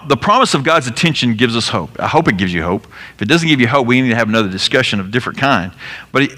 the 0.07 0.17
promise 0.19 0.53
of 0.53 0.63
God's 0.65 0.87
attention 0.87 1.35
gives 1.35 1.55
us 1.55 1.69
hope. 1.69 1.97
I 1.99 2.07
hope 2.07 2.27
it 2.27 2.35
gives 2.35 2.53
you 2.53 2.63
hope. 2.63 2.85
If 3.15 3.21
it 3.21 3.29
doesn't 3.29 3.47
give 3.47 3.61
you 3.61 3.67
hope, 3.67 3.87
we 3.87 4.01
need 4.01 4.09
to 4.09 4.15
have 4.15 4.27
another 4.27 4.49
discussion 4.49 4.99
of 4.99 5.07
a 5.07 5.09
different 5.09 5.39
kind. 5.39 5.71
But 6.11 6.31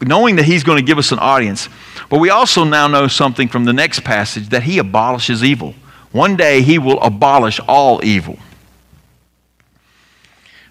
knowing 0.00 0.36
that 0.36 0.46
He's 0.46 0.64
going 0.64 0.78
to 0.78 0.86
give 0.86 0.96
us 0.96 1.12
an 1.12 1.18
audience, 1.18 1.68
but 2.08 2.20
we 2.20 2.30
also 2.30 2.64
now 2.64 2.86
know 2.86 3.06
something 3.06 3.48
from 3.48 3.66
the 3.66 3.72
next 3.74 4.00
passage 4.00 4.48
that 4.48 4.62
He 4.62 4.78
abolishes 4.78 5.44
evil. 5.44 5.74
One 6.10 6.36
day 6.36 6.62
He 6.62 6.78
will 6.78 7.00
abolish 7.02 7.60
all 7.68 8.02
evil. 8.02 8.38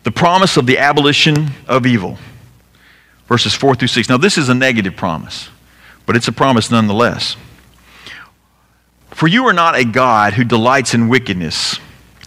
The 0.03 0.11
promise 0.11 0.57
of 0.57 0.65
the 0.65 0.79
abolition 0.79 1.51
of 1.67 1.85
evil, 1.85 2.17
verses 3.27 3.53
4 3.53 3.75
through 3.75 3.87
6. 3.87 4.09
Now, 4.09 4.17
this 4.17 4.37
is 4.37 4.49
a 4.49 4.55
negative 4.55 4.95
promise 4.95 5.49
but 6.05 6.15
it's 6.15 6.27
a 6.27 6.31
promise 6.31 6.69
nonetheless. 6.69 7.35
For 9.11 9.27
you 9.27 9.45
are 9.45 9.53
not 9.53 9.75
a 9.75 9.85
God 9.85 10.33
who 10.33 10.43
delights 10.43 10.93
in 10.93 11.07
wickedness. 11.07 11.79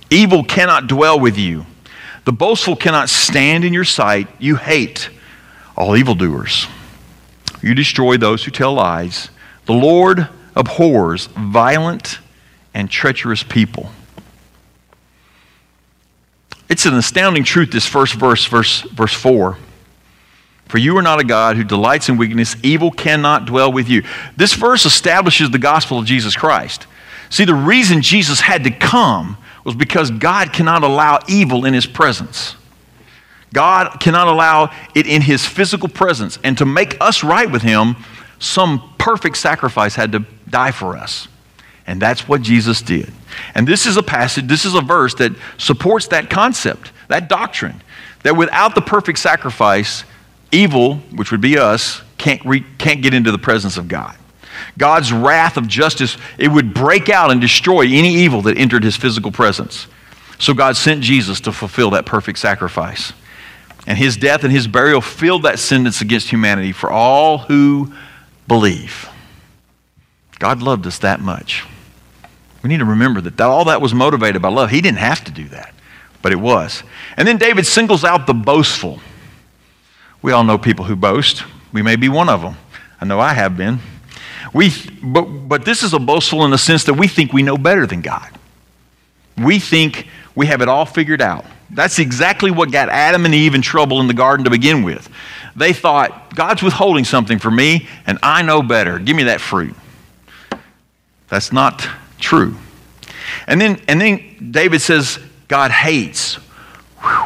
Evil 0.09 0.45
cannot 0.45 0.87
dwell 0.87 1.19
with 1.19 1.37
you. 1.37 1.67
The 2.25 2.33
boastful 2.33 2.76
cannot 2.76 3.09
stand 3.09 3.65
in 3.65 3.73
your 3.73 3.85
sight. 3.85 4.29
You 4.38 4.57
hate 4.57 5.11
all 5.76 5.97
evildoers. 5.97 6.67
You 7.62 7.75
destroy 7.75 8.17
those 8.17 8.45
who 8.45 8.50
tell 8.50 8.75
lies. 8.75 9.31
The 9.67 9.75
Lord 9.75 10.29
abhors 10.55 11.26
violent 11.26 12.21
and 12.73 12.91
treacherous 12.91 13.43
people. 13.43 13.91
It's 16.69 16.87
an 16.87 16.95
astounding 16.95 17.45
truth, 17.45 17.71
this 17.71 17.87
first 17.87 18.15
verse, 18.15 18.45
verse, 18.47 18.83
verse 18.83 19.12
4. 19.12 19.57
For 20.68 20.78
you 20.78 20.96
are 20.96 21.02
not 21.02 21.20
a 21.20 21.25
God 21.25 21.56
who 21.56 21.64
delights 21.64 22.08
in 22.08 22.16
weakness. 22.16 22.56
Evil 22.62 22.90
cannot 22.90 23.46
dwell 23.46 23.73
with 23.73 23.88
you. 23.88 24.02
This 24.37 24.52
verse 24.52 24.85
establishes 24.85 25.50
the 25.50 25.58
gospel 25.58 25.99
of 25.99 26.06
Jesus 26.06 26.35
Christ. 26.35 26.87
See, 27.30 27.44
the 27.44 27.54
reason 27.54 28.02
Jesus 28.02 28.40
had 28.40 28.64
to 28.64 28.70
come 28.70 29.37
was 29.64 29.75
because 29.75 30.11
God 30.11 30.52
cannot 30.52 30.82
allow 30.82 31.20
evil 31.28 31.64
in 31.64 31.75
his 31.75 31.87
presence. 31.87 32.56
God 33.52 34.00
cannot 34.00 34.28
allow 34.28 34.73
it 34.94 35.06
in 35.06 35.23
his 35.23 35.46
physical 35.46 35.88
presence. 35.88 36.38
And 36.44 36.58
to 36.58 36.66
make 36.66 36.96
us 37.00 37.25
right 37.25 37.50
with 37.50 37.62
him, 37.62 37.96
some 38.38 38.92
perfect 38.99 39.37
sacrifice 39.37 39.94
had 39.94 40.12
to 40.12 40.25
die 40.49 40.73
for 40.73 40.96
us. 40.96 41.28
And 41.87 42.02
that's 42.02 42.28
what 42.28 42.42
Jesus 42.42 42.82
did. 42.82 43.12
And 43.54 43.66
this 43.66 43.87
is 43.87 43.96
a 43.96 44.02
passage, 44.02 44.46
this 44.46 44.64
is 44.64 44.75
a 44.75 44.80
verse 44.80 45.14
that 45.14 45.32
supports 45.58 46.08
that 46.08 46.28
concept, 46.28 46.92
that 47.08 47.28
doctrine, 47.28 47.80
that 48.25 48.37
without 48.37 48.75
the 48.75 48.82
perfect 48.82 49.18
sacrifice, 49.18 50.04
evil, 50.57 50.97
which 51.15 51.31
would 51.31 51.41
be 51.41 51.59
us, 51.59 52.03
can't, 52.19 52.45
re- 52.45 52.65
can't 52.79 53.03
get 53.03 53.15
into 53.15 53.31
the 53.31 53.39
presence 53.39 53.77
of 53.77 53.89
God. 53.89 54.17
God's 54.79 55.13
wrath 55.13 55.57
of 55.57 55.69
justice, 55.69 56.17
it 56.39 56.49
would 56.49 56.75
break 56.75 57.09
out 57.09 57.31
and 57.31 57.41
destroy 57.41 57.83
any 57.83 58.15
evil 58.15 58.43
that 58.43 58.57
entered 58.57 58.85
his 58.85 58.97
physical 58.97 59.31
presence. 59.31 59.87
So 60.39 60.55
God 60.55 60.77
sent 60.77 61.03
Jesus 61.03 61.41
to 61.43 61.53
fulfill 61.53 61.91
that 61.91 62.07
perfect 62.07 62.39
sacrifice. 62.39 63.13
And 63.87 63.97
his 63.97 64.17
death 64.17 64.45
and 64.45 64.53
his 64.53 64.67
burial 64.67 65.01
filled 65.01 65.45
that 65.45 65.59
sentence 65.59 66.01
against 66.01 66.29
humanity 66.29 66.73
for 66.73 66.91
all 66.91 67.39
who 67.39 67.93
believe. 68.49 69.09
God 70.39 70.61
loved 70.63 70.87
us 70.87 70.99
that 70.99 71.21
much. 71.21 71.65
We 72.63 72.69
need 72.69 72.79
to 72.79 72.85
remember 72.85 73.21
that 73.21 73.41
all 73.41 73.67
that 73.67 73.81
was 73.81 73.95
motivated 73.95 74.43
by 74.43 74.49
love. 74.49 74.71
He 74.71 74.81
didn't 74.81 74.99
have 74.99 75.23
to 75.25 75.31
do 75.31 75.49
that, 75.49 75.73
but 76.21 76.33
it 76.33 76.37
was. 76.37 76.83
And 77.17 77.27
then 77.27 77.39
David 77.39 77.67
singles 77.67 78.05
out 78.05 78.27
the 78.27 78.35
boastful. 78.35 79.01
We 80.26 80.33
all 80.33 80.42
know 80.42 80.59
people 80.59 80.85
who 80.85 80.97
boast. 80.97 81.45
We 81.73 81.83
may 81.83 81.95
be 81.95 82.09
one 82.09 82.28
of 82.28 82.42
them. 82.42 82.56
I 83.00 83.04
know 83.04 83.21
I 83.21 83.33
have 83.33 83.56
been. 83.56 83.78
We, 84.52 84.73
but, 85.00 85.23
but 85.23 85.64
this 85.64 85.85
is 85.85 85.95
a 85.95 86.00
boastful 86.00 86.45
in 86.45 86.50
the 86.50 86.59
sense 86.59 86.83
that 86.83 86.95
we 86.95 87.06
think 87.06 87.33
we 87.33 87.45
know 87.45 87.56
better 87.56 87.87
than 87.87 88.00
God. 88.00 88.28
We 89.38 89.61
think 89.61 90.09
we 90.35 90.47
have 90.47 90.62
it 90.62 90.68
all 90.68 90.85
figured 90.85 91.23
out. 91.23 91.45
That's 91.71 92.00
exactly 92.00 92.50
what 92.50 92.73
got 92.73 92.88
Adam 92.88 93.25
and 93.25 93.37
Eve 93.37 93.54
in 93.54 93.62
trouble 93.62 94.00
in 94.00 94.09
the 94.09 94.14
garden 94.14 94.42
to 94.47 94.50
begin 94.50 94.83
with. 94.83 95.09
They 95.54 95.73
thought, 95.73 96.35
God's 96.35 96.61
withholding 96.61 97.04
something 97.04 97.38
from 97.38 97.54
me, 97.54 97.87
and 98.04 98.18
I 98.21 98.42
know 98.42 98.62
better. 98.62 98.99
Give 98.99 99.14
me 99.14 99.23
that 99.23 99.40
fruit. 99.40 99.76
That's 101.28 101.52
not 101.52 101.88
true. 102.18 102.56
And 103.47 103.61
then, 103.61 103.80
and 103.87 104.00
then 104.00 104.50
David 104.50 104.80
says, 104.80 105.21
God 105.47 105.71
hates 105.71 106.40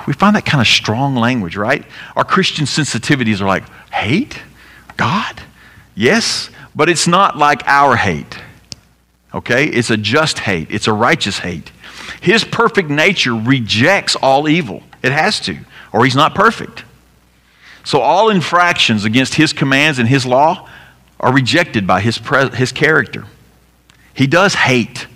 we 0.07 0.13
find 0.13 0.37
that 0.37 0.45
kind 0.45 0.61
of 0.61 0.67
strong 0.67 1.15
language, 1.17 1.57
right? 1.57 1.85
Our 2.17 2.25
Christian 2.25 2.65
sensitivities 2.65 3.41
are 3.41 3.47
like, 3.47 3.69
hate? 3.93 4.41
God? 4.97 5.41
Yes, 5.95 6.51
but 6.75 6.89
it's 6.89 7.07
not 7.07 7.37
like 7.37 7.63
our 7.67 7.97
hate. 7.97 8.39
Okay? 9.35 9.67
It's 9.67 9.91
a 9.91 9.97
just 9.97 10.41
hate, 10.41 10.71
it's 10.71 10.87
a 10.87 10.93
righteous 10.93 11.39
hate. 11.39 11.71
His 12.21 12.45
perfect 12.45 12.91
nature 12.91 13.35
rejects 13.35 14.17
all 14.17 14.49
evil. 14.49 14.83
It 15.03 15.13
has 15.13 15.41
to, 15.41 15.59
or 15.93 16.05
he's 16.05 16.17
not 16.17 16.35
perfect. 16.35 16.85
So 17.85 18.01
all 18.01 18.29
infractions 18.29 19.05
against 19.05 19.35
his 19.35 19.53
commands 19.53 19.99
and 19.99 20.09
his 20.09 20.27
law 20.27 20.69
are 21.19 21.33
rejected 21.33 21.87
by 21.87 22.01
his, 22.01 22.19
pre- 22.19 22.51
his 22.51 22.73
character. 22.73 23.27
He 24.13 24.27
does 24.27 24.55
hate 24.55 25.07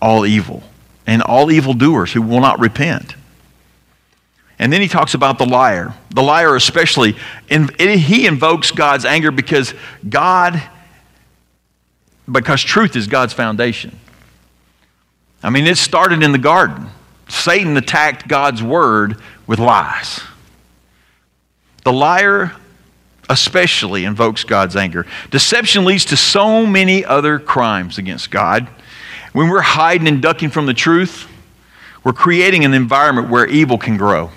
all 0.00 0.26
evil 0.26 0.62
and 1.06 1.22
all 1.22 1.50
evildoers 1.50 2.12
who 2.12 2.22
will 2.22 2.40
not 2.40 2.58
repent. 2.58 3.14
And 4.62 4.72
then 4.72 4.80
he 4.80 4.86
talks 4.86 5.14
about 5.14 5.38
the 5.38 5.44
liar. 5.44 5.92
The 6.10 6.22
liar, 6.22 6.54
especially, 6.54 7.16
he 7.48 8.26
invokes 8.26 8.70
God's 8.70 9.04
anger 9.04 9.32
because 9.32 9.74
God, 10.08 10.62
because 12.30 12.62
truth 12.62 12.94
is 12.94 13.08
God's 13.08 13.32
foundation. 13.32 13.98
I 15.42 15.50
mean, 15.50 15.66
it 15.66 15.78
started 15.78 16.22
in 16.22 16.30
the 16.30 16.38
garden. 16.38 16.86
Satan 17.28 17.76
attacked 17.76 18.28
God's 18.28 18.62
word 18.62 19.16
with 19.48 19.58
lies. 19.58 20.20
The 21.82 21.92
liar 21.92 22.52
especially 23.28 24.04
invokes 24.04 24.44
God's 24.44 24.76
anger. 24.76 25.06
Deception 25.32 25.84
leads 25.84 26.04
to 26.04 26.16
so 26.16 26.64
many 26.64 27.04
other 27.04 27.40
crimes 27.40 27.98
against 27.98 28.30
God. 28.30 28.68
When 29.32 29.48
we're 29.48 29.60
hiding 29.60 30.06
and 30.06 30.22
ducking 30.22 30.50
from 30.50 30.66
the 30.66 30.74
truth, 30.74 31.26
we're 32.04 32.12
creating 32.12 32.64
an 32.64 32.74
environment 32.74 33.28
where 33.28 33.44
evil 33.44 33.76
can 33.76 33.96
grow 33.96 34.30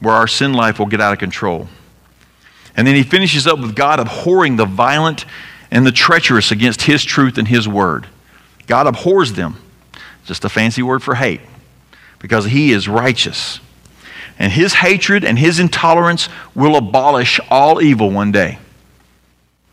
where 0.00 0.14
our 0.14 0.26
sin 0.26 0.52
life 0.52 0.78
will 0.78 0.86
get 0.86 1.00
out 1.00 1.12
of 1.12 1.18
control. 1.18 1.68
And 2.76 2.86
then 2.86 2.94
he 2.94 3.02
finishes 3.02 3.46
up 3.46 3.58
with 3.58 3.74
God 3.74 3.98
abhorring 3.98 4.56
the 4.56 4.64
violent 4.64 5.24
and 5.70 5.86
the 5.86 5.92
treacherous 5.92 6.50
against 6.52 6.82
his 6.82 7.04
truth 7.04 7.38
and 7.38 7.48
his 7.48 7.66
word. 7.66 8.06
God 8.66 8.86
abhors 8.86 9.32
them. 9.32 9.56
Just 10.24 10.44
a 10.44 10.48
fancy 10.48 10.82
word 10.82 11.02
for 11.02 11.14
hate 11.14 11.40
because 12.18 12.44
he 12.44 12.70
is 12.70 12.88
righteous. 12.88 13.60
And 14.38 14.52
his 14.52 14.74
hatred 14.74 15.24
and 15.24 15.38
his 15.38 15.58
intolerance 15.58 16.28
will 16.54 16.76
abolish 16.76 17.40
all 17.50 17.82
evil 17.82 18.10
one 18.10 18.30
day. 18.30 18.58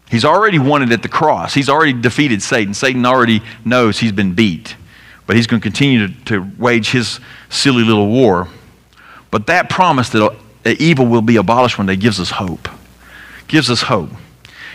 He's 0.10 0.26
already 0.26 0.60
won 0.60 0.82
it 0.82 0.92
at 0.92 1.04
the 1.04 1.10
cross. 1.10 1.54
He's 1.54 1.70
already 1.70 1.94
defeated 1.94 2.42
Satan. 2.42 2.74
Satan 2.74 3.06
already 3.06 3.42
knows 3.64 4.00
he's 4.00 4.12
been 4.12 4.34
beat. 4.34 4.76
But 5.28 5.36
he's 5.36 5.48
going 5.48 5.60
to 5.60 5.64
continue 5.64 6.08
to, 6.08 6.26
to 6.26 6.52
wage 6.58 6.92
his 6.92 7.20
silly 7.50 7.84
little 7.84 8.08
war 8.08 8.48
but 9.36 9.48
that 9.48 9.70
promise 9.70 10.08
that 10.12 10.32
evil 10.80 11.06
will 11.06 11.22
be 11.22 11.36
abolished 11.36 11.78
one 11.78 11.88
day 11.88 11.98
gives 11.98 12.22
us 12.22 12.30
hope. 12.30 12.70
Gives 13.50 13.70
us 13.70 13.82
hope. 13.82 14.10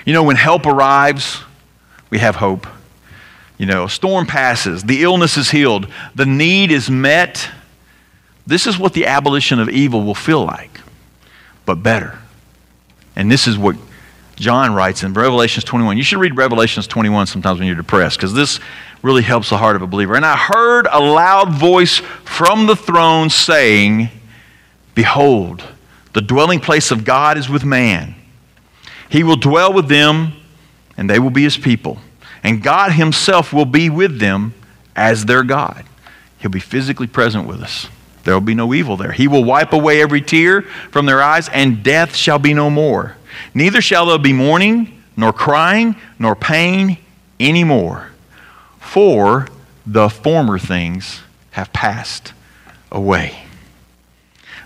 You 0.05 0.13
know, 0.13 0.23
when 0.23 0.37
help 0.37 0.67
arrives, 0.67 1.41
we 2.11 2.19
have 2.19 2.37
hope. 2.37 2.67
You 3.57 3.65
know, 3.65 3.85
a 3.85 3.89
storm 3.89 4.27
passes, 4.27 4.83
the 4.83 5.03
illness 5.03 5.39
is 5.39 5.51
healed, 5.51 5.87
the 6.15 6.27
need 6.27 6.73
is 6.73 6.91
met. 6.91 7.49
This 8.47 8.67
is 8.67 8.79
what 8.79 8.93
the 8.93 9.07
abolition 9.07 9.61
of 9.61 9.71
evil 9.71 10.05
will 10.05 10.15
feel 10.15 10.45
like, 10.45 10.83
but 11.65 11.77
better. 11.77 12.19
And 13.17 13.33
this 13.33 13.49
is 13.49 13.57
what 13.57 13.77
John 14.37 14.75
writes 14.75 15.03
in 15.03 15.15
Revelations 15.15 15.65
21. 15.65 15.97
You 15.97 16.03
should 16.03 16.21
read 16.21 16.37
Revelations 16.37 16.87
21 16.87 17.29
sometimes 17.29 17.61
when 17.61 17.67
you're 17.67 17.77
depressed 17.77 18.19
because 18.19 18.35
this 18.35 18.61
really 19.01 19.23
helps 19.23 19.49
the 19.49 19.57
heart 19.57 19.77
of 19.77 19.81
a 19.81 19.87
believer. 19.87 20.17
And 20.17 20.27
I 20.27 20.37
heard 20.37 20.87
a 20.91 21.01
loud 21.01 21.51
voice 21.55 21.97
from 22.27 22.67
the 22.67 22.77
throne 22.77 23.31
saying, 23.31 24.11
Behold, 25.01 25.65
the 26.13 26.21
dwelling 26.21 26.61
place 26.61 26.91
of 26.91 27.07
God 27.07 27.39
is 27.39 27.49
with 27.49 27.65
man. 27.65 28.15
He 29.09 29.23
will 29.23 29.37
dwell 29.37 29.73
with 29.73 29.89
them, 29.89 30.35
and 30.95 31.09
they 31.09 31.19
will 31.19 31.31
be 31.31 31.45
his 31.45 31.57
people. 31.57 31.97
And 32.45 32.63
God 32.63 32.93
himself 32.93 33.51
will 33.51 33.65
be 33.65 33.89
with 33.89 34.19
them 34.19 34.53
as 34.95 35.25
their 35.25 35.43
God. 35.43 35.87
He'll 36.37 36.51
be 36.51 36.61
physically 36.61 37.07
present 37.07 37.47
with 37.47 37.63
us. 37.63 37.89
There 38.25 38.35
will 38.35 38.43
be 38.43 38.55
no 38.55 38.75
evil 38.75 38.99
there. 38.99 39.13
He 39.13 39.27
will 39.27 39.43
wipe 39.43 39.73
away 39.73 40.03
every 40.03 40.21
tear 40.21 40.61
from 40.91 41.07
their 41.07 41.23
eyes, 41.23 41.49
and 41.49 41.83
death 41.83 42.15
shall 42.15 42.39
be 42.39 42.53
no 42.53 42.69
more. 42.69 43.17
Neither 43.55 43.81
shall 43.81 44.05
there 44.05 44.19
be 44.19 44.35
mourning, 44.35 45.03
nor 45.17 45.33
crying, 45.33 45.97
nor 46.19 46.37
pain 46.37 46.99
any 47.39 47.65
more. 47.65 48.11
For 48.81 49.49
the 49.87 50.11
former 50.11 50.59
things 50.59 51.21
have 51.53 51.73
passed 51.73 52.35
away. 52.93 53.47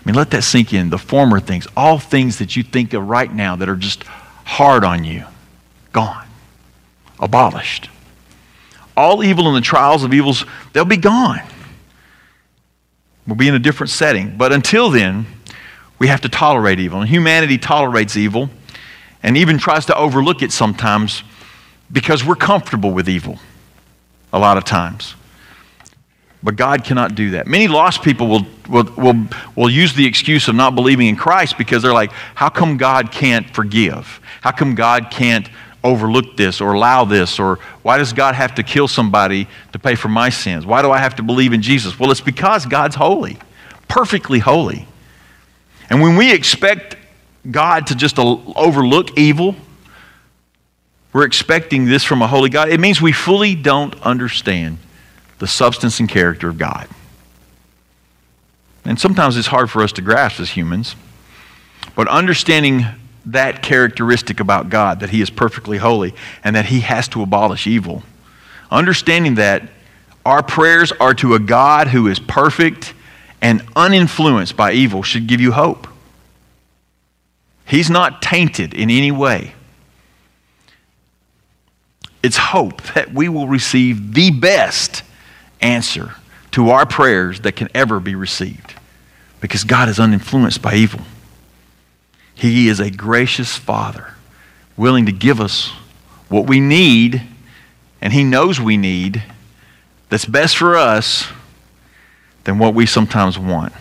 I 0.05 0.09
mean, 0.09 0.15
let 0.15 0.29
that 0.31 0.43
sink 0.43 0.71
in. 0.71 0.91
The 0.91 0.99
former 0.99 1.39
things, 1.39 1.67
all 1.75 1.97
things 1.97 2.37
that 2.37 2.55
you 2.55 2.61
think 2.61 2.93
of 2.93 3.07
right 3.07 3.33
now 3.33 3.55
that 3.55 3.67
are 3.67 3.75
just 3.75 4.03
hard 4.43 4.83
on 4.83 5.03
you, 5.03 5.25
gone, 5.91 6.27
abolished. 7.19 7.89
All 8.95 9.23
evil 9.23 9.47
and 9.47 9.57
the 9.57 9.61
trials 9.61 10.03
of 10.03 10.13
evils, 10.13 10.45
they'll 10.73 10.85
be 10.85 10.97
gone. 10.97 11.41
We'll 13.25 13.35
be 13.35 13.47
in 13.47 13.55
a 13.55 13.59
different 13.59 13.89
setting. 13.89 14.37
But 14.37 14.53
until 14.53 14.91
then, 14.91 15.25
we 15.97 16.07
have 16.07 16.21
to 16.21 16.29
tolerate 16.29 16.79
evil. 16.79 17.01
And 17.01 17.09
humanity 17.09 17.57
tolerates 17.57 18.15
evil 18.15 18.51
and 19.23 19.35
even 19.35 19.57
tries 19.57 19.87
to 19.87 19.97
overlook 19.97 20.43
it 20.43 20.51
sometimes 20.51 21.23
because 21.91 22.23
we're 22.23 22.35
comfortable 22.35 22.91
with 22.91 23.09
evil 23.09 23.39
a 24.31 24.37
lot 24.37 24.57
of 24.57 24.65
times. 24.65 25.15
But 26.45 26.57
God 26.57 26.83
cannot 26.83 27.15
do 27.15 27.31
that. 27.31 27.47
Many 27.47 27.67
lost 27.67 28.03
people 28.03 28.27
will, 28.27 28.45
will, 28.69 28.83
will, 28.95 29.27
will 29.55 29.69
use 29.69 29.95
the 29.95 30.05
excuse 30.05 30.47
of 30.47 30.53
not 30.53 30.75
believing 30.75 31.07
in 31.07 31.15
Christ 31.15 31.57
because 31.57 31.81
they're 31.81 31.91
like, 31.91 32.11
how 32.35 32.49
come 32.49 32.77
God 32.77 33.11
can't 33.11 33.49
forgive? 33.49 34.21
How 34.41 34.51
come 34.51 34.75
God 34.75 35.07
can't 35.09 35.49
overlook 35.83 36.37
this 36.37 36.61
or 36.61 36.73
allow 36.73 37.03
this? 37.03 37.39
Or 37.39 37.55
why 37.81 37.97
does 37.97 38.13
God 38.13 38.35
have 38.35 38.53
to 38.55 38.63
kill 38.63 38.87
somebody 38.87 39.47
to 39.73 39.79
pay 39.79 39.95
for 39.95 40.07
my 40.07 40.29
sins? 40.29 40.67
Why 40.67 40.83
do 40.83 40.91
I 40.91 40.99
have 40.99 41.15
to 41.15 41.23
believe 41.23 41.51
in 41.51 41.63
Jesus? 41.63 41.99
Well, 41.99 42.11
it's 42.11 42.21
because 42.21 42.67
God's 42.67 42.95
holy, 42.95 43.39
perfectly 43.87 44.37
holy. 44.37 44.87
And 45.89 45.99
when 45.99 46.15
we 46.15 46.31
expect 46.31 46.95
God 47.49 47.87
to 47.87 47.95
just 47.95 48.19
overlook 48.19 49.17
evil, 49.17 49.55
we're 51.11 51.25
expecting 51.25 51.85
this 51.85 52.03
from 52.03 52.21
a 52.21 52.27
holy 52.27 52.51
God. 52.51 52.69
It 52.69 52.79
means 52.79 53.01
we 53.01 53.13
fully 53.13 53.55
don't 53.55 53.99
understand 54.03 54.77
the 55.39 55.47
substance 55.47 55.99
and 55.99 56.09
character 56.09 56.49
of 56.49 56.57
God. 56.57 56.87
And 58.85 58.99
sometimes 58.99 59.35
it's 59.35 59.47
hard 59.47 59.69
for 59.69 59.81
us 59.81 59.91
to 59.93 60.01
grasp 60.01 60.39
as 60.39 60.51
humans. 60.51 60.95
But 61.95 62.07
understanding 62.07 62.85
that 63.25 63.63
characteristic 63.63 64.39
about 64.39 64.69
God, 64.69 64.99
that 64.99 65.09
He 65.09 65.21
is 65.21 65.29
perfectly 65.29 65.77
holy 65.77 66.13
and 66.43 66.55
that 66.55 66.65
He 66.65 66.81
has 66.81 67.07
to 67.09 67.21
abolish 67.21 67.65
evil, 67.67 68.03
understanding 68.69 69.35
that 69.35 69.69
our 70.25 70.43
prayers 70.43 70.91
are 70.93 71.13
to 71.15 71.35
a 71.35 71.39
God 71.39 71.87
who 71.87 72.07
is 72.07 72.19
perfect 72.19 72.93
and 73.41 73.61
uninfluenced 73.75 74.55
by 74.55 74.71
evil 74.71 75.03
should 75.03 75.27
give 75.27 75.41
you 75.41 75.51
hope. 75.51 75.87
He's 77.65 77.89
not 77.89 78.21
tainted 78.21 78.73
in 78.73 78.89
any 78.89 79.11
way. 79.11 79.53
It's 82.23 82.37
hope 82.37 82.81
that 82.93 83.13
we 83.13 83.29
will 83.29 83.47
receive 83.47 84.13
the 84.13 84.31
best 84.31 85.03
answer 85.65 86.15
to 86.51 86.69
our 86.69 86.85
prayers 86.85 87.41
that 87.41 87.55
can 87.55 87.69
ever 87.73 87.99
be 87.99 88.15
received 88.15 88.75
because 89.41 89.63
God 89.63 89.89
is 89.89 89.99
uninfluenced 89.99 90.61
by 90.61 90.75
evil. 90.75 91.01
He 92.33 92.67
is 92.67 92.79
a 92.79 92.91
gracious 92.91 93.55
Father, 93.55 94.13
willing 94.77 95.05
to 95.05 95.11
give 95.11 95.39
us 95.41 95.69
what 96.29 96.47
we 96.47 96.59
need, 96.59 97.21
and 98.01 98.13
He 98.13 98.23
knows 98.23 98.59
we 98.59 98.77
need, 98.77 99.23
that's 100.09 100.25
best 100.25 100.57
for 100.57 100.75
us 100.75 101.27
than 102.43 102.59
what 102.59 102.73
we 102.73 102.85
sometimes 102.85 103.37
want. 103.39 103.73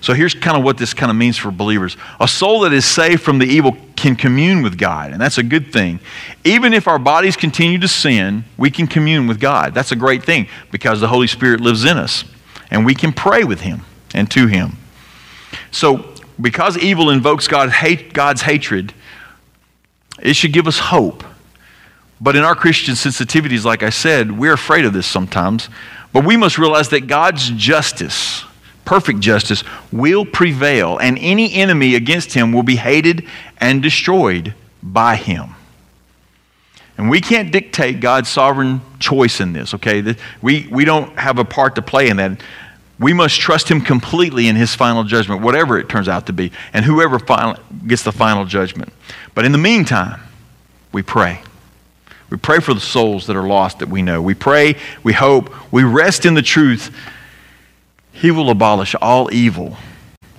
So 0.00 0.14
here's 0.14 0.34
kind 0.34 0.56
of 0.56 0.64
what 0.64 0.78
this 0.78 0.94
kind 0.94 1.10
of 1.10 1.16
means 1.16 1.36
for 1.36 1.50
believers. 1.50 1.96
A 2.20 2.28
soul 2.28 2.60
that 2.60 2.72
is 2.72 2.84
saved 2.84 3.22
from 3.22 3.38
the 3.38 3.46
evil 3.46 3.76
can 3.96 4.16
commune 4.16 4.62
with 4.62 4.78
God, 4.78 5.12
and 5.12 5.20
that's 5.20 5.38
a 5.38 5.42
good 5.42 5.72
thing. 5.72 6.00
Even 6.44 6.72
if 6.72 6.86
our 6.86 6.98
bodies 6.98 7.36
continue 7.36 7.78
to 7.78 7.88
sin, 7.88 8.44
we 8.56 8.70
can 8.70 8.86
commune 8.86 9.26
with 9.26 9.40
God. 9.40 9.74
That's 9.74 9.92
a 9.92 9.96
great 9.96 10.24
thing 10.24 10.48
because 10.70 11.00
the 11.00 11.08
Holy 11.08 11.26
Spirit 11.26 11.60
lives 11.60 11.84
in 11.84 11.96
us, 11.96 12.24
and 12.70 12.84
we 12.84 12.94
can 12.94 13.12
pray 13.12 13.44
with 13.44 13.60
Him 13.62 13.82
and 14.14 14.30
to 14.32 14.46
Him. 14.46 14.76
So, 15.70 16.12
because 16.40 16.76
evil 16.76 17.10
invokes 17.10 17.48
God, 17.48 17.70
hate, 17.70 18.12
God's 18.12 18.42
hatred, 18.42 18.92
it 20.22 20.34
should 20.34 20.52
give 20.52 20.66
us 20.66 20.78
hope. 20.78 21.24
But 22.20 22.36
in 22.36 22.42
our 22.42 22.54
Christian 22.54 22.94
sensitivities, 22.94 23.64
like 23.64 23.82
I 23.82 23.90
said, 23.90 24.38
we're 24.38 24.54
afraid 24.54 24.84
of 24.84 24.92
this 24.92 25.06
sometimes. 25.06 25.68
But 26.12 26.24
we 26.24 26.36
must 26.36 26.56
realize 26.56 26.88
that 26.90 27.08
God's 27.08 27.50
justice, 27.50 28.45
perfect 28.86 29.20
justice, 29.20 29.62
will 29.92 30.24
prevail, 30.24 30.96
and 30.96 31.18
any 31.20 31.52
enemy 31.52 31.94
against 31.94 32.32
him 32.32 32.52
will 32.52 32.62
be 32.62 32.76
hated 32.76 33.26
and 33.58 33.82
destroyed 33.82 34.54
by 34.82 35.16
him. 35.16 35.50
And 36.96 37.10
we 37.10 37.20
can't 37.20 37.52
dictate 37.52 38.00
God's 38.00 38.30
sovereign 38.30 38.80
choice 38.98 39.40
in 39.40 39.52
this, 39.52 39.74
okay? 39.74 40.16
We, 40.40 40.66
we 40.70 40.86
don't 40.86 41.18
have 41.18 41.38
a 41.38 41.44
part 41.44 41.74
to 41.74 41.82
play 41.82 42.08
in 42.08 42.16
that. 42.16 42.40
We 42.98 43.12
must 43.12 43.38
trust 43.38 43.70
him 43.70 43.82
completely 43.82 44.48
in 44.48 44.56
his 44.56 44.74
final 44.74 45.04
judgment, 45.04 45.42
whatever 45.42 45.78
it 45.78 45.90
turns 45.90 46.08
out 46.08 46.26
to 46.28 46.32
be, 46.32 46.52
and 46.72 46.84
whoever 46.84 47.18
final, 47.18 47.60
gets 47.86 48.02
the 48.04 48.12
final 48.12 48.46
judgment. 48.46 48.90
But 49.34 49.44
in 49.44 49.52
the 49.52 49.58
meantime, 49.58 50.22
we 50.92 51.02
pray. 51.02 51.42
We 52.30 52.38
pray 52.38 52.60
for 52.60 52.72
the 52.72 52.80
souls 52.80 53.26
that 53.26 53.36
are 53.36 53.46
lost 53.46 53.80
that 53.80 53.88
we 53.88 54.00
know. 54.00 54.22
We 54.22 54.34
pray, 54.34 54.76
we 55.02 55.12
hope, 55.12 55.52
we 55.70 55.84
rest 55.84 56.24
in 56.24 56.32
the 56.32 56.42
truth 56.42 56.96
he 58.20 58.30
will 58.30 58.50
abolish 58.50 58.94
all 59.00 59.32
evil 59.32 59.76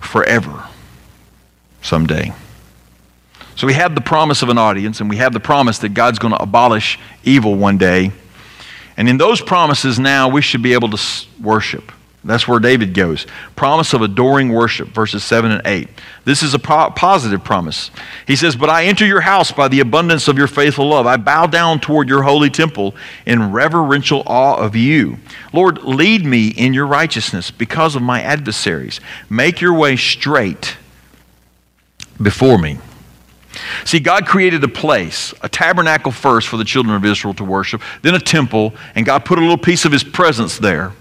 forever 0.01 0.65
someday. 1.81 2.33
So 3.55 3.65
we 3.65 3.73
have 3.73 3.95
the 3.95 4.01
promise 4.01 4.41
of 4.41 4.49
an 4.49 4.57
audience, 4.57 4.99
and 4.99 5.09
we 5.09 5.17
have 5.17 5.33
the 5.33 5.39
promise 5.39 5.79
that 5.79 5.89
God's 5.89 6.19
going 6.19 6.33
to 6.33 6.41
abolish 6.41 6.99
evil 7.23 7.55
one 7.55 7.77
day. 7.77 8.11
And 8.97 9.07
in 9.07 9.17
those 9.17 9.41
promises 9.41 9.99
now, 9.99 10.27
we 10.27 10.41
should 10.41 10.61
be 10.61 10.73
able 10.73 10.89
to 10.89 11.25
worship. 11.41 11.91
That's 12.23 12.47
where 12.47 12.59
David 12.59 12.93
goes. 12.93 13.25
Promise 13.55 13.93
of 13.93 14.01
adoring 14.01 14.51
worship, 14.51 14.89
verses 14.89 15.23
7 15.23 15.51
and 15.51 15.61
8. 15.65 15.87
This 16.25 16.43
is 16.43 16.53
a 16.53 16.59
po- 16.59 16.89
positive 16.89 17.43
promise. 17.43 17.89
He 18.25 18.35
says, 18.35 18.55
But 18.55 18.69
I 18.69 18.85
enter 18.85 19.05
your 19.05 19.21
house 19.21 19.51
by 19.51 19.67
the 19.67 19.79
abundance 19.79 20.27
of 20.27 20.37
your 20.37 20.47
faithful 20.47 20.89
love. 20.89 21.07
I 21.07 21.17
bow 21.17 21.45
down 21.45 21.79
toward 21.79 22.09
your 22.09 22.23
holy 22.23 22.49
temple 22.49 22.95
in 23.25 23.51
reverential 23.51 24.23
awe 24.25 24.57
of 24.57 24.75
you. 24.75 25.19
Lord, 25.53 25.83
lead 25.83 26.25
me 26.25 26.49
in 26.49 26.73
your 26.73 26.87
righteousness 26.87 27.49
because 27.49 27.95
of 27.95 28.01
my 28.01 28.21
adversaries. 28.21 28.99
Make 29.29 29.61
your 29.61 29.73
way 29.73 29.95
straight 29.95 30.75
before 32.21 32.57
me. 32.57 32.79
See, 33.85 33.99
God 33.99 34.25
created 34.25 34.63
a 34.63 34.67
place, 34.67 35.33
a 35.41 35.49
tabernacle 35.49 36.11
first 36.11 36.47
for 36.47 36.57
the 36.57 36.65
children 36.65 36.95
of 36.95 37.05
Israel 37.05 37.33
to 37.35 37.43
worship, 37.43 37.81
then 38.01 38.15
a 38.15 38.19
temple, 38.19 38.73
and 38.95 39.05
God 39.05 39.23
put 39.23 39.37
a 39.37 39.41
little 39.41 39.57
piece 39.57 39.85
of 39.85 39.91
his 39.91 40.03
presence 40.03 40.57
there. 40.57 40.93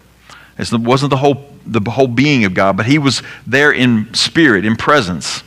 It 0.58 0.72
wasn't 0.72 1.10
the 1.10 1.16
whole, 1.16 1.44
the 1.66 1.80
whole 1.90 2.06
being 2.06 2.44
of 2.44 2.54
God, 2.54 2.76
but 2.76 2.86
he 2.86 2.98
was 2.98 3.22
there 3.46 3.72
in 3.72 4.14
spirit, 4.14 4.64
in 4.64 4.76
presence. 4.76 5.42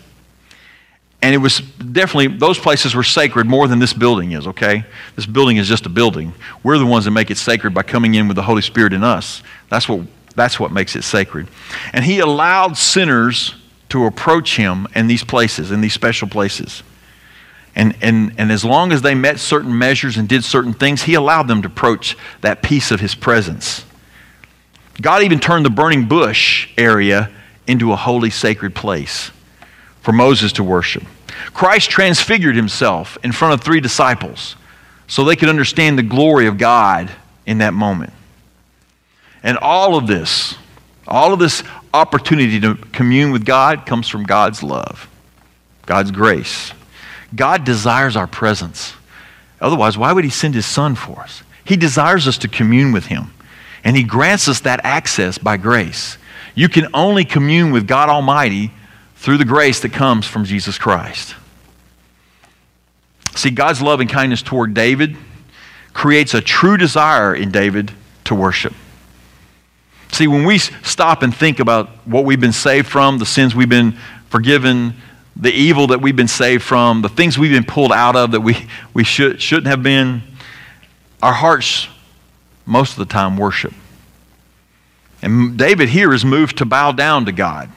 And 1.21 1.35
it 1.35 1.39
was 1.39 1.59
definitely, 1.59 2.37
those 2.37 2.57
places 2.57 2.95
were 2.95 3.03
sacred 3.03 3.45
more 3.45 3.67
than 3.67 3.79
this 3.79 3.91
building 3.91 4.31
is, 4.31 4.47
okay? 4.47 4.85
This 5.15 5.25
building 5.25 5.57
is 5.57 5.67
just 5.67 5.85
a 5.85 5.89
building. 5.89 6.33
We're 6.63 6.77
the 6.77 6.85
ones 6.85 7.05
that 7.05 7.11
make 7.11 7.29
it 7.29 7.37
sacred 7.37 7.73
by 7.73 7.83
coming 7.83 8.15
in 8.15 8.27
with 8.27 8.35
the 8.35 8.43
Holy 8.43 8.61
Spirit 8.61 8.93
in 8.93 9.03
us. 9.03 9.43
That's 9.69 9.89
what, 9.89 10.01
that's 10.35 10.59
what 10.59 10.71
makes 10.71 10.95
it 10.95 11.03
sacred. 11.03 11.49
And 11.91 12.05
he 12.05 12.19
allowed 12.19 12.77
sinners 12.77 13.55
to 13.89 14.05
approach 14.05 14.55
him 14.55 14.87
in 14.95 15.07
these 15.07 15.23
places, 15.23 15.71
in 15.71 15.81
these 15.81 15.93
special 15.93 16.27
places. 16.27 16.83
And, 17.75 17.95
and, 18.01 18.33
and 18.37 18.51
as 18.51 18.63
long 18.63 18.91
as 18.91 19.01
they 19.01 19.15
met 19.15 19.39
certain 19.39 19.77
measures 19.77 20.17
and 20.17 20.29
did 20.29 20.43
certain 20.43 20.73
things, 20.73 21.03
he 21.03 21.15
allowed 21.15 21.47
them 21.47 21.61
to 21.63 21.67
approach 21.67 22.15
that 22.41 22.61
piece 22.61 22.91
of 22.91 22.99
his 22.99 23.15
presence. 23.15 23.83
God 25.01 25.23
even 25.23 25.39
turned 25.39 25.65
the 25.65 25.69
burning 25.69 26.07
bush 26.07 26.69
area 26.77 27.29
into 27.67 27.93
a 27.93 27.95
holy, 27.95 28.29
sacred 28.29 28.75
place 28.75 29.31
for 30.01 30.11
Moses 30.11 30.53
to 30.53 30.63
worship. 30.63 31.03
Christ 31.53 31.89
transfigured 31.89 32.55
himself 32.55 33.17
in 33.23 33.31
front 33.31 33.53
of 33.53 33.61
three 33.61 33.79
disciples 33.79 34.55
so 35.07 35.23
they 35.23 35.35
could 35.35 35.49
understand 35.49 35.97
the 35.97 36.03
glory 36.03 36.47
of 36.47 36.57
God 36.57 37.11
in 37.45 37.59
that 37.59 37.73
moment. 37.73 38.13
And 39.43 39.57
all 39.57 39.95
of 39.95 40.07
this, 40.07 40.55
all 41.07 41.33
of 41.33 41.39
this 41.39 41.63
opportunity 41.93 42.59
to 42.59 42.75
commune 42.75 43.31
with 43.31 43.45
God 43.45 43.85
comes 43.85 44.07
from 44.07 44.23
God's 44.23 44.61
love, 44.61 45.07
God's 45.85 46.11
grace. 46.11 46.73
God 47.35 47.63
desires 47.63 48.15
our 48.15 48.27
presence. 48.27 48.93
Otherwise, 49.61 49.97
why 49.97 50.11
would 50.11 50.23
He 50.23 50.29
send 50.29 50.55
His 50.55 50.65
Son 50.65 50.95
for 50.95 51.21
us? 51.21 51.43
He 51.63 51.75
desires 51.75 52.27
us 52.27 52.37
to 52.39 52.47
commune 52.47 52.91
with 52.91 53.05
Him. 53.05 53.31
And 53.83 53.95
He 53.95 54.03
grants 54.03 54.47
us 54.47 54.59
that 54.61 54.81
access 54.83 55.37
by 55.37 55.57
grace. 55.57 56.17
You 56.55 56.69
can 56.69 56.87
only 56.93 57.25
commune 57.25 57.71
with 57.71 57.87
God 57.87 58.09
Almighty 58.09 58.71
through 59.15 59.37
the 59.37 59.45
grace 59.45 59.79
that 59.81 59.93
comes 59.93 60.25
from 60.25 60.45
Jesus 60.45 60.77
Christ. 60.77 61.35
See, 63.35 63.49
God's 63.49 63.81
love 63.81 63.99
and 63.99 64.09
kindness 64.09 64.41
toward 64.41 64.73
David 64.73 65.15
creates 65.93 66.33
a 66.33 66.41
true 66.41 66.77
desire 66.77 67.33
in 67.33 67.51
David 67.51 67.91
to 68.25 68.35
worship. 68.35 68.73
See, 70.11 70.27
when 70.27 70.45
we 70.45 70.57
stop 70.57 71.23
and 71.23 71.35
think 71.35 71.59
about 71.59 71.89
what 72.05 72.25
we've 72.25 72.39
been 72.39 72.51
saved 72.51 72.87
from, 72.87 73.17
the 73.19 73.25
sins 73.25 73.55
we've 73.55 73.69
been 73.69 73.97
forgiven, 74.29 74.95
the 75.35 75.51
evil 75.51 75.87
that 75.87 76.01
we've 76.01 76.15
been 76.15 76.27
saved 76.27 76.63
from, 76.63 77.01
the 77.01 77.09
things 77.09 77.37
we've 77.37 77.51
been 77.51 77.63
pulled 77.63 77.91
out 77.91 78.15
of 78.15 78.31
that 78.31 78.41
we, 78.41 78.67
we 78.93 79.03
should, 79.03 79.41
shouldn't 79.41 79.67
have 79.67 79.83
been, 79.83 80.21
our 81.21 81.33
hearts 81.33 81.87
most 82.69 82.91
of 82.93 82.99
the 82.99 83.11
time 83.11 83.35
worship. 83.35 83.73
And 85.21 85.57
David 85.57 85.89
here 85.89 86.13
is 86.13 86.23
moved 86.23 86.59
to 86.59 86.65
bow 86.65 86.91
down 86.91 87.25
to 87.25 87.31
God. 87.31 87.69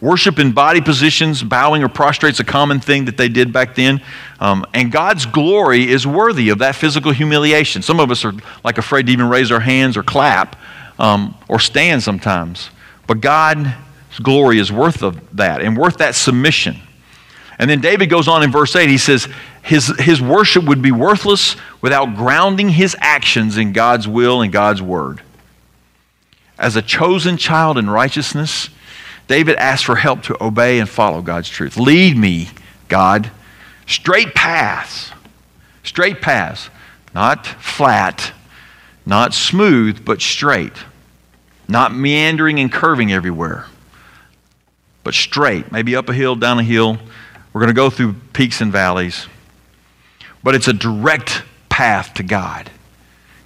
Worship 0.00 0.38
in 0.38 0.52
body 0.52 0.80
positions, 0.80 1.42
bowing 1.42 1.82
or 1.82 1.88
prostrate 1.88 2.34
is 2.34 2.40
a 2.40 2.44
common 2.44 2.78
thing 2.78 3.06
that 3.06 3.16
they 3.16 3.28
did 3.28 3.52
back 3.52 3.74
then. 3.74 4.02
Um, 4.38 4.66
and 4.74 4.92
God's 4.92 5.24
glory 5.24 5.88
is 5.88 6.06
worthy 6.06 6.50
of 6.50 6.58
that 6.58 6.74
physical 6.74 7.10
humiliation. 7.10 7.80
Some 7.80 7.98
of 7.98 8.10
us 8.10 8.24
are 8.24 8.34
like 8.62 8.76
afraid 8.76 9.06
to 9.06 9.12
even 9.12 9.28
raise 9.28 9.50
our 9.50 9.60
hands 9.60 9.96
or 9.96 10.02
clap 10.02 10.56
um, 10.98 11.34
or 11.48 11.58
stand 11.58 12.02
sometimes. 12.02 12.70
But 13.06 13.20
God's 13.20 13.68
glory 14.22 14.58
is 14.58 14.70
worth 14.70 15.02
of 15.02 15.36
that 15.36 15.62
and 15.62 15.76
worth 15.76 15.96
that 15.98 16.14
submission. 16.14 16.76
And 17.58 17.70
then 17.70 17.80
David 17.80 18.10
goes 18.10 18.28
on 18.28 18.42
in 18.42 18.50
verse 18.50 18.76
8, 18.76 18.88
he 18.88 18.98
says, 18.98 19.28
his, 19.64 19.86
his 19.98 20.20
worship 20.20 20.64
would 20.64 20.82
be 20.82 20.92
worthless 20.92 21.56
without 21.80 22.16
grounding 22.16 22.68
his 22.68 22.94
actions 23.00 23.56
in 23.56 23.72
God's 23.72 24.06
will 24.06 24.42
and 24.42 24.52
God's 24.52 24.82
word. 24.82 25.22
As 26.58 26.76
a 26.76 26.82
chosen 26.82 27.38
child 27.38 27.78
in 27.78 27.88
righteousness, 27.88 28.68
David 29.26 29.56
asked 29.56 29.86
for 29.86 29.96
help 29.96 30.22
to 30.24 30.44
obey 30.44 30.78
and 30.78 30.88
follow 30.88 31.22
God's 31.22 31.48
truth. 31.48 31.78
Lead 31.78 32.14
me, 32.14 32.50
God, 32.88 33.30
straight 33.86 34.34
paths. 34.34 35.12
Straight 35.82 36.20
paths. 36.20 36.68
Not 37.14 37.46
flat, 37.46 38.32
not 39.06 39.32
smooth, 39.32 40.04
but 40.04 40.20
straight. 40.20 40.74
Not 41.68 41.94
meandering 41.94 42.58
and 42.60 42.70
curving 42.70 43.12
everywhere, 43.12 43.64
but 45.04 45.14
straight. 45.14 45.72
Maybe 45.72 45.96
up 45.96 46.10
a 46.10 46.12
hill, 46.12 46.36
down 46.36 46.58
a 46.58 46.62
hill. 46.62 46.98
We're 47.54 47.60
going 47.60 47.68
to 47.68 47.74
go 47.74 47.88
through 47.88 48.16
peaks 48.34 48.60
and 48.60 48.70
valleys. 48.70 49.26
But 50.44 50.54
it's 50.54 50.68
a 50.68 50.72
direct 50.72 51.42
path 51.68 52.14
to 52.14 52.22
God. 52.22 52.70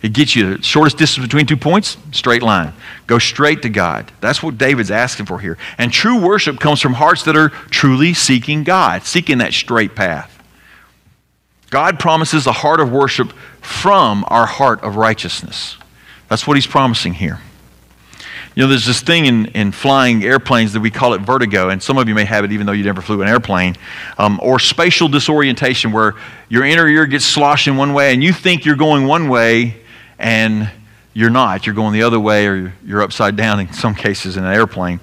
It 0.02 0.12
gets 0.12 0.36
you 0.36 0.56
the 0.56 0.62
shortest 0.62 0.96
distance 0.98 1.26
between 1.26 1.46
two 1.46 1.56
points, 1.56 1.96
straight 2.12 2.42
line. 2.42 2.72
Go 3.06 3.18
straight 3.18 3.62
to 3.62 3.68
God. 3.68 4.12
That's 4.20 4.42
what 4.42 4.58
David's 4.58 4.90
asking 4.90 5.26
for 5.26 5.40
here. 5.40 5.58
And 5.76 5.92
true 5.92 6.20
worship 6.20 6.60
comes 6.60 6.80
from 6.80 6.92
hearts 6.92 7.24
that 7.24 7.36
are 7.36 7.48
truly 7.48 8.14
seeking 8.14 8.62
God, 8.62 9.04
seeking 9.04 9.38
that 9.38 9.54
straight 9.54 9.96
path. 9.96 10.34
God 11.70 11.98
promises 11.98 12.46
a 12.46 12.52
heart 12.52 12.80
of 12.80 12.92
worship 12.92 13.32
from 13.60 14.24
our 14.28 14.46
heart 14.46 14.82
of 14.82 14.96
righteousness. 14.96 15.76
That's 16.28 16.46
what 16.46 16.56
he's 16.56 16.66
promising 16.66 17.14
here. 17.14 17.40
You 18.58 18.64
know, 18.64 18.70
there's 18.70 18.86
this 18.86 19.02
thing 19.02 19.26
in, 19.26 19.46
in 19.46 19.70
flying 19.70 20.24
airplanes 20.24 20.72
that 20.72 20.80
we 20.80 20.90
call 20.90 21.14
it 21.14 21.20
vertigo, 21.20 21.68
and 21.68 21.80
some 21.80 21.96
of 21.96 22.08
you 22.08 22.14
may 22.16 22.24
have 22.24 22.44
it 22.44 22.50
even 22.50 22.66
though 22.66 22.72
you 22.72 22.82
never 22.82 23.00
flew 23.00 23.22
an 23.22 23.28
airplane, 23.28 23.76
um, 24.18 24.40
or 24.42 24.58
spatial 24.58 25.06
disorientation, 25.06 25.92
where 25.92 26.16
your 26.48 26.64
inner 26.64 26.88
ear 26.88 27.06
gets 27.06 27.24
sloshed 27.24 27.68
in 27.68 27.76
one 27.76 27.94
way 27.94 28.12
and 28.12 28.20
you 28.20 28.32
think 28.32 28.64
you're 28.64 28.74
going 28.74 29.06
one 29.06 29.28
way 29.28 29.76
and 30.18 30.68
you're 31.14 31.30
not. 31.30 31.66
You're 31.66 31.76
going 31.76 31.92
the 31.92 32.02
other 32.02 32.18
way 32.18 32.48
or 32.48 32.74
you're 32.84 33.00
upside 33.00 33.36
down 33.36 33.60
in 33.60 33.72
some 33.72 33.94
cases 33.94 34.36
in 34.36 34.42
an 34.42 34.52
airplane. 34.52 34.98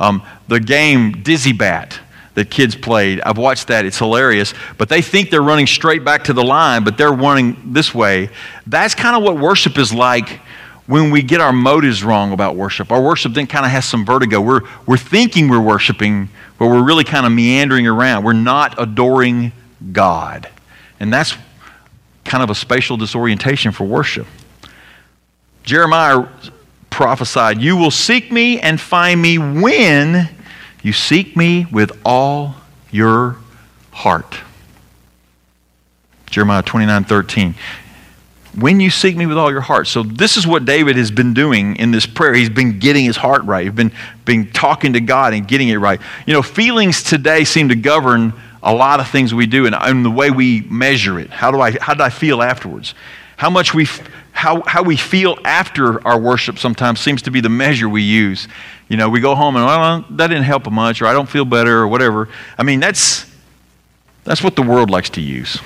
Um, 0.00 0.24
the 0.48 0.58
game 0.58 1.22
Dizzy 1.22 1.52
Bat 1.52 2.00
that 2.34 2.50
kids 2.50 2.74
played, 2.74 3.20
I've 3.20 3.38
watched 3.38 3.68
that. 3.68 3.84
It's 3.84 3.98
hilarious. 3.98 4.52
But 4.78 4.88
they 4.88 5.00
think 5.00 5.30
they're 5.30 5.42
running 5.42 5.68
straight 5.68 6.04
back 6.04 6.24
to 6.24 6.32
the 6.32 6.42
line, 6.42 6.82
but 6.82 6.98
they're 6.98 7.12
running 7.12 7.72
this 7.72 7.94
way. 7.94 8.30
That's 8.66 8.96
kind 8.96 9.16
of 9.16 9.22
what 9.22 9.38
worship 9.38 9.78
is 9.78 9.94
like 9.94 10.40
when 10.86 11.10
we 11.10 11.22
get 11.22 11.40
our 11.40 11.52
motives 11.52 12.04
wrong 12.04 12.32
about 12.32 12.56
worship. 12.56 12.92
Our 12.92 13.02
worship 13.02 13.32
then 13.34 13.46
kind 13.46 13.64
of 13.64 13.72
has 13.72 13.84
some 13.84 14.04
vertigo. 14.04 14.40
We're, 14.40 14.60
we're 14.86 14.96
thinking 14.96 15.48
we're 15.48 15.60
worshiping, 15.60 16.28
but 16.58 16.68
we're 16.68 16.84
really 16.84 17.04
kind 17.04 17.26
of 17.26 17.32
meandering 17.32 17.86
around. 17.86 18.24
We're 18.24 18.32
not 18.34 18.80
adoring 18.80 19.52
God. 19.92 20.48
And 21.00 21.12
that's 21.12 21.36
kind 22.24 22.42
of 22.42 22.50
a 22.50 22.54
spatial 22.54 22.96
disorientation 22.96 23.72
for 23.72 23.84
worship. 23.84 24.26
Jeremiah 25.64 26.28
prophesied, 26.90 27.60
You 27.60 27.76
will 27.76 27.90
seek 27.90 28.30
me 28.30 28.60
and 28.60 28.80
find 28.80 29.20
me 29.20 29.38
when 29.38 30.28
you 30.82 30.92
seek 30.92 31.36
me 31.36 31.66
with 31.72 31.90
all 32.04 32.54
your 32.92 33.36
heart. 33.90 34.36
Jeremiah 36.30 36.62
29 36.62 37.04
13 37.04 37.54
when 38.56 38.80
you 38.80 38.90
seek 38.90 39.16
me 39.16 39.26
with 39.26 39.36
all 39.36 39.50
your 39.50 39.60
heart. 39.60 39.86
So 39.86 40.02
this 40.02 40.36
is 40.36 40.46
what 40.46 40.64
David 40.64 40.96
has 40.96 41.10
been 41.10 41.34
doing 41.34 41.76
in 41.76 41.90
this 41.90 42.06
prayer. 42.06 42.34
He's 42.34 42.48
been 42.48 42.78
getting 42.78 43.04
his 43.04 43.16
heart 43.16 43.44
right. 43.44 43.64
He's 43.64 43.74
been, 43.74 43.92
been 44.24 44.50
talking 44.50 44.94
to 44.94 45.00
God 45.00 45.34
and 45.34 45.46
getting 45.46 45.68
it 45.68 45.76
right. 45.76 46.00
You 46.26 46.32
know, 46.32 46.42
feelings 46.42 47.02
today 47.02 47.44
seem 47.44 47.68
to 47.68 47.76
govern 47.76 48.32
a 48.62 48.74
lot 48.74 48.98
of 48.98 49.08
things 49.08 49.32
we 49.34 49.46
do 49.46 49.66
and, 49.66 49.74
and 49.74 50.04
the 50.04 50.10
way 50.10 50.30
we 50.30 50.62
measure 50.62 51.20
it. 51.20 51.30
How 51.30 51.50
do 51.50 51.60
I, 51.60 51.72
how 51.78 51.94
did 51.94 52.00
I 52.00 52.10
feel 52.10 52.42
afterwards? 52.42 52.94
How 53.36 53.50
much 53.50 53.74
we, 53.74 53.86
how, 54.32 54.62
how 54.66 54.82
we 54.82 54.96
feel 54.96 55.38
after 55.44 56.04
our 56.06 56.18
worship 56.18 56.58
sometimes 56.58 57.00
seems 57.00 57.22
to 57.22 57.30
be 57.30 57.40
the 57.40 57.50
measure 57.50 57.88
we 57.88 58.02
use. 58.02 58.48
You 58.88 58.96
know, 58.96 59.10
we 59.10 59.20
go 59.20 59.34
home 59.34 59.56
and, 59.56 59.66
well, 59.66 60.04
that 60.10 60.28
didn't 60.28 60.44
help 60.44 60.70
much, 60.70 61.02
or 61.02 61.06
I 61.06 61.12
don't 61.12 61.28
feel 61.28 61.44
better, 61.44 61.78
or 61.78 61.88
whatever. 61.88 62.28
I 62.56 62.62
mean, 62.62 62.80
that's, 62.80 63.30
that's 64.24 64.42
what 64.42 64.56
the 64.56 64.62
world 64.62 64.88
likes 64.88 65.10
to 65.10 65.20
use. 65.20 65.58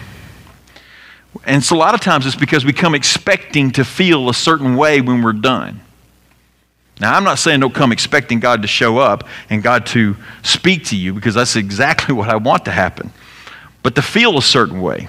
And 1.44 1.62
so 1.62 1.76
a 1.76 1.78
lot 1.78 1.94
of 1.94 2.00
times 2.00 2.26
it's 2.26 2.36
because 2.36 2.64
we 2.64 2.72
come 2.72 2.94
expecting 2.94 3.70
to 3.72 3.84
feel 3.84 4.28
a 4.28 4.34
certain 4.34 4.76
way 4.76 5.00
when 5.00 5.22
we're 5.22 5.32
done. 5.32 5.80
Now, 7.00 7.14
I'm 7.14 7.24
not 7.24 7.38
saying 7.38 7.60
don't 7.60 7.74
come 7.74 7.92
expecting 7.92 8.40
God 8.40 8.62
to 8.62 8.68
show 8.68 8.98
up 8.98 9.26
and 9.48 9.62
God 9.62 9.86
to 9.86 10.16
speak 10.42 10.86
to 10.86 10.96
you 10.96 11.14
because 11.14 11.34
that's 11.34 11.56
exactly 11.56 12.14
what 12.16 12.28
I 12.28 12.36
want 12.36 12.66
to 12.66 12.70
happen. 12.70 13.12
But 13.82 13.94
to 13.94 14.02
feel 14.02 14.36
a 14.36 14.42
certain 14.42 14.80
way. 14.82 15.08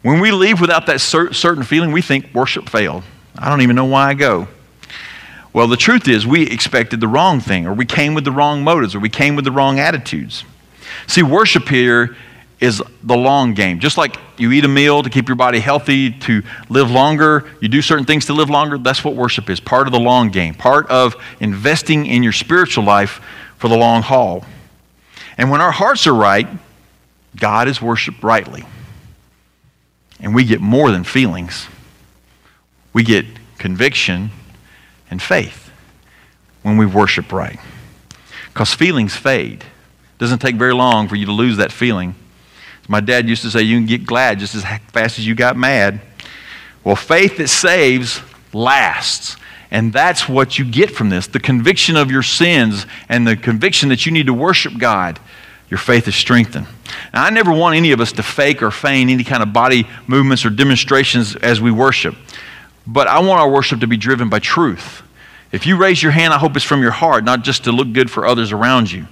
When 0.00 0.18
we 0.20 0.32
leave 0.32 0.60
without 0.60 0.86
that 0.86 1.00
certain 1.00 1.62
feeling, 1.62 1.92
we 1.92 2.02
think 2.02 2.34
worship 2.34 2.68
failed. 2.68 3.04
I 3.38 3.48
don't 3.48 3.60
even 3.60 3.76
know 3.76 3.84
why 3.84 4.08
I 4.08 4.14
go. 4.14 4.48
Well, 5.52 5.68
the 5.68 5.76
truth 5.76 6.08
is, 6.08 6.26
we 6.26 6.46
expected 6.46 7.00
the 7.00 7.06
wrong 7.06 7.38
thing, 7.38 7.66
or 7.66 7.74
we 7.74 7.84
came 7.84 8.14
with 8.14 8.24
the 8.24 8.32
wrong 8.32 8.64
motives, 8.64 8.94
or 8.94 9.00
we 9.00 9.10
came 9.10 9.36
with 9.36 9.44
the 9.44 9.52
wrong 9.52 9.78
attitudes. 9.78 10.44
See, 11.06 11.22
worship 11.22 11.68
here 11.68 12.16
is 12.62 12.80
the 13.02 13.16
long 13.16 13.54
game. 13.54 13.80
Just 13.80 13.98
like 13.98 14.16
you 14.38 14.52
eat 14.52 14.64
a 14.64 14.68
meal 14.68 15.02
to 15.02 15.10
keep 15.10 15.28
your 15.28 15.34
body 15.34 15.58
healthy, 15.58 16.12
to 16.12 16.44
live 16.68 16.92
longer, 16.92 17.50
you 17.60 17.68
do 17.68 17.82
certain 17.82 18.04
things 18.04 18.26
to 18.26 18.32
live 18.32 18.48
longer, 18.48 18.78
that's 18.78 19.04
what 19.04 19.16
worship 19.16 19.50
is 19.50 19.58
part 19.58 19.88
of 19.88 19.92
the 19.92 19.98
long 19.98 20.30
game, 20.30 20.54
part 20.54 20.88
of 20.88 21.16
investing 21.40 22.06
in 22.06 22.22
your 22.22 22.32
spiritual 22.32 22.84
life 22.84 23.20
for 23.58 23.66
the 23.66 23.76
long 23.76 24.00
haul. 24.00 24.44
And 25.36 25.50
when 25.50 25.60
our 25.60 25.72
hearts 25.72 26.06
are 26.06 26.14
right, 26.14 26.46
God 27.34 27.66
is 27.66 27.82
worshiped 27.82 28.22
rightly. 28.22 28.64
And 30.20 30.32
we 30.32 30.44
get 30.44 30.60
more 30.60 30.92
than 30.92 31.02
feelings, 31.02 31.66
we 32.92 33.02
get 33.02 33.26
conviction 33.58 34.30
and 35.10 35.20
faith 35.20 35.72
when 36.62 36.76
we 36.76 36.86
worship 36.86 37.32
right. 37.32 37.58
Because 38.52 38.72
feelings 38.72 39.16
fade. 39.16 39.64
It 39.64 40.18
doesn't 40.18 40.38
take 40.38 40.54
very 40.54 40.74
long 40.74 41.08
for 41.08 41.16
you 41.16 41.26
to 41.26 41.32
lose 41.32 41.56
that 41.56 41.72
feeling 41.72 42.14
my 42.88 43.00
dad 43.00 43.28
used 43.28 43.42
to 43.42 43.50
say, 43.50 43.62
you 43.62 43.78
can 43.78 43.86
get 43.86 44.04
glad 44.04 44.38
just 44.38 44.54
as 44.54 44.64
fast 44.92 45.18
as 45.18 45.26
you 45.26 45.34
got 45.34 45.56
mad. 45.56 46.00
Well, 46.84 46.96
faith 46.96 47.36
that 47.38 47.48
saves 47.48 48.20
lasts. 48.52 49.36
And 49.70 49.92
that's 49.92 50.28
what 50.28 50.58
you 50.58 50.66
get 50.66 50.90
from 50.90 51.08
this 51.08 51.26
the 51.26 51.40
conviction 51.40 51.96
of 51.96 52.10
your 52.10 52.22
sins 52.22 52.86
and 53.08 53.26
the 53.26 53.36
conviction 53.36 53.88
that 53.88 54.04
you 54.04 54.12
need 54.12 54.26
to 54.26 54.34
worship 54.34 54.76
God. 54.78 55.18
Your 55.70 55.78
faith 55.78 56.06
is 56.06 56.14
strengthened. 56.14 56.66
Now, 57.14 57.24
I 57.24 57.30
never 57.30 57.50
want 57.50 57.76
any 57.76 57.92
of 57.92 58.00
us 58.00 58.12
to 58.12 58.22
fake 58.22 58.62
or 58.62 58.70
feign 58.70 59.08
any 59.08 59.24
kind 59.24 59.42
of 59.42 59.54
body 59.54 59.88
movements 60.06 60.44
or 60.44 60.50
demonstrations 60.50 61.34
as 61.36 61.62
we 61.62 61.70
worship. 61.70 62.14
But 62.86 63.08
I 63.08 63.20
want 63.20 63.40
our 63.40 63.48
worship 63.48 63.80
to 63.80 63.86
be 63.86 63.96
driven 63.96 64.28
by 64.28 64.40
truth. 64.40 65.02
If 65.50 65.66
you 65.66 65.78
raise 65.78 66.02
your 66.02 66.12
hand, 66.12 66.34
I 66.34 66.38
hope 66.38 66.56
it's 66.56 66.64
from 66.64 66.82
your 66.82 66.90
heart, 66.90 67.24
not 67.24 67.42
just 67.42 67.64
to 67.64 67.72
look 67.72 67.94
good 67.94 68.10
for 68.10 68.26
others 68.26 68.52
around 68.52 68.92
you. 68.92 69.06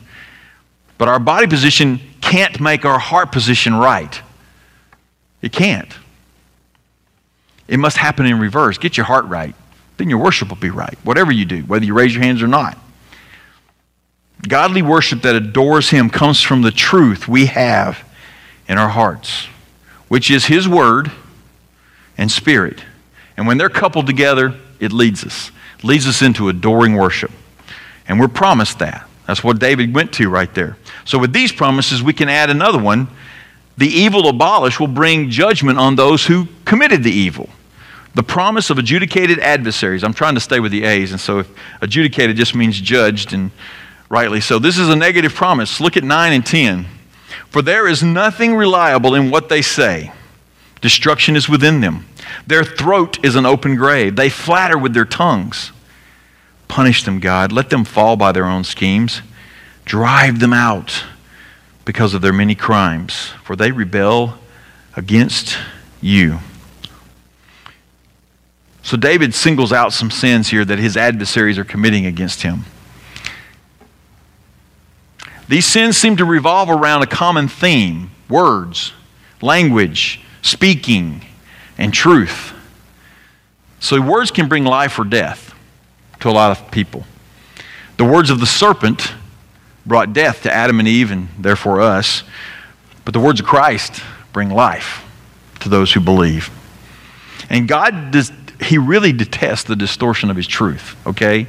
But 0.99 1.09
our 1.09 1.19
body 1.19 1.47
position 1.47 2.01
can't 2.31 2.61
make 2.61 2.85
our 2.85 3.01
heart 3.01 3.33
position 3.33 3.75
right. 3.75 4.23
It 5.43 5.51
can't. 5.51 5.93
It 7.67 7.79
must 7.79 7.97
happen 7.97 8.25
in 8.25 8.39
reverse. 8.39 8.79
Get 8.79 8.97
your 8.97 9.05
heart 9.05 9.25
right. 9.25 9.55
Then 9.97 10.09
your 10.09 10.21
worship 10.21 10.49
will 10.49 10.57
be 10.57 10.71
right, 10.71 10.97
whatever 11.03 11.33
you 11.33 11.45
do, 11.45 11.63
whether 11.63 11.85
you 11.85 11.93
raise 11.93 12.15
your 12.15 12.23
hands 12.23 12.41
or 12.41 12.47
not. 12.47 12.79
Godly 14.47 14.81
worship 14.81 15.23
that 15.23 15.35
adores 15.35 15.91
Him 15.91 16.09
comes 16.09 16.41
from 16.41 16.63
the 16.63 16.71
truth 16.71 17.27
we 17.27 17.47
have 17.47 18.09
in 18.69 18.79
our 18.79 18.89
hearts, 18.89 19.47
which 20.07 20.31
is 20.31 20.47
His 20.47 20.69
Word 20.69 21.11
and 22.17 22.31
Spirit. 22.31 22.85
And 23.37 23.49
when 23.49 23.59
they're 23.59 23.69
coupled 23.69 24.07
together, 24.07 24.55
it 24.79 24.93
leads 24.93 25.25
us, 25.25 25.51
leads 25.83 26.07
us 26.07 26.23
into 26.23 26.49
adoring 26.49 26.95
worship. 26.95 27.33
And 28.07 28.21
we're 28.21 28.29
promised 28.29 28.79
that. 28.79 29.10
That's 29.27 29.45
what 29.45 29.59
David 29.59 29.95
went 29.95 30.13
to 30.15 30.29
right 30.29 30.53
there. 30.55 30.77
So, 31.05 31.19
with 31.19 31.33
these 31.33 31.53
promises, 31.53 32.03
we 32.03 32.13
can 32.13 32.29
add 32.29 32.51
another 32.51 32.79
one. 32.79 33.09
The 33.77 33.89
evil 33.89 34.29
abolished 34.29 34.81
will 34.81 34.89
bring 34.89 35.31
judgment 35.31 35.79
on 35.79 35.97
those 35.97 36.27
who 36.27 36.49
committed 36.65 37.03
the 37.03 37.13
evil. 37.13 37.49
The 38.15 38.23
promise 38.23 38.71
of 38.71 38.79
adjudicated 38.79 39.39
adversaries. 39.39 40.03
I'm 40.03 40.13
trying 40.13 40.35
to 40.35 40.41
stay 40.41 40.59
with 40.59 40.73
the 40.73 40.85
A's, 40.85 41.13
and 41.13 41.21
so 41.21 41.39
if 41.39 41.51
adjudicated 41.81 42.37
just 42.37 42.55
means 42.55 42.81
judged, 42.81 43.33
and 43.33 43.53
rightly 44.09 44.41
so. 44.41 44.59
This 44.59 44.77
is 44.77 44.89
a 44.89 44.97
negative 44.97 45.33
promise. 45.33 45.81
Look 45.81 45.97
at 45.97 46.05
9 46.05 46.33
and 46.33 46.45
10. 46.45 46.87
For 47.49 47.63
there 47.63 47.87
is 47.87 48.03
nothing 48.03 48.55
reliable 48.55 49.15
in 49.15 49.31
what 49.31 49.49
they 49.49 49.63
say, 49.63 50.13
destruction 50.81 51.37
is 51.37 51.49
within 51.49 51.81
them. 51.81 52.07
Their 52.47 52.65
throat 52.65 53.25
is 53.25 53.37
an 53.37 53.47
open 53.47 53.77
grave, 53.77 54.17
they 54.17 54.29
flatter 54.29 54.77
with 54.77 54.95
their 54.95 55.05
tongues. 55.05 55.73
Punish 56.71 57.03
them, 57.03 57.19
God. 57.19 57.51
Let 57.51 57.69
them 57.69 57.85
fall 57.85 58.17
by 58.17 58.31
their 58.31 58.47
own 58.47 58.63
schemes. 58.63 59.23
Drive 59.85 60.39
them 60.39 60.53
out 60.53 61.03
because 61.85 62.15
of 62.15 62.23
their 62.23 62.33
many 62.33 62.55
crimes, 62.55 63.33
for 63.43 63.57
they 63.57 63.73
rebel 63.73 64.39
against 64.95 65.59
you. 66.01 66.39
So 68.85 68.97
David 68.97 69.35
singles 69.35 69.73
out 69.73 69.93
some 69.93 70.13
sins 70.13 70.51
here 70.51 70.65
that 70.65 70.79
his 70.79 70.97
adversaries 70.97 71.59
are 71.59 71.65
committing 71.65 72.07
against 72.07 72.43
him. 72.43 72.65
These 75.49 75.67
sins 75.67 75.97
seem 75.97 76.17
to 76.19 76.25
revolve 76.25 76.71
around 76.71 77.03
a 77.03 77.09
common 77.09 77.49
theme 77.49 78.13
words, 78.29 78.93
language, 79.43 80.21
speaking, 80.41 81.25
and 81.77 81.93
truth. 81.93 82.53
So 83.81 84.01
words 84.01 84.31
can 84.31 84.49
bring 84.49 84.63
life 84.63 84.97
or 85.01 85.05
death 85.05 85.50
to 86.21 86.29
a 86.29 86.33
lot 86.33 86.51
of 86.51 86.71
people. 86.71 87.05
The 87.97 88.05
words 88.05 88.31
of 88.31 88.41
the 88.41 88.47
serpent 88.47 89.13
brought 89.85 90.13
death 90.13 90.43
to 90.43 90.53
Adam 90.53 90.79
and 90.79 90.89
Eve 90.89 91.11
and 91.11 91.29
therefore 91.39 91.81
us, 91.81 92.23
but 93.05 93.15
the 93.15 93.21
words 93.21 93.41
of 93.41 93.47
Christ 93.47 94.03
bring 94.33 94.51
life 94.51 95.05
to 95.61 95.69
those 95.69 95.93
who 95.93 96.01
believe. 96.01 96.51
And 97.49 97.67
God 97.67 98.11
does, 98.13 98.33
he 98.61 98.79
really 98.79 99.13
detests 99.13 99.65
the 99.65 99.77
distortion 99.77 100.31
of 100.31 100.37
his 100.37 100.47
truth, 100.47 100.97
okay? 101.07 101.47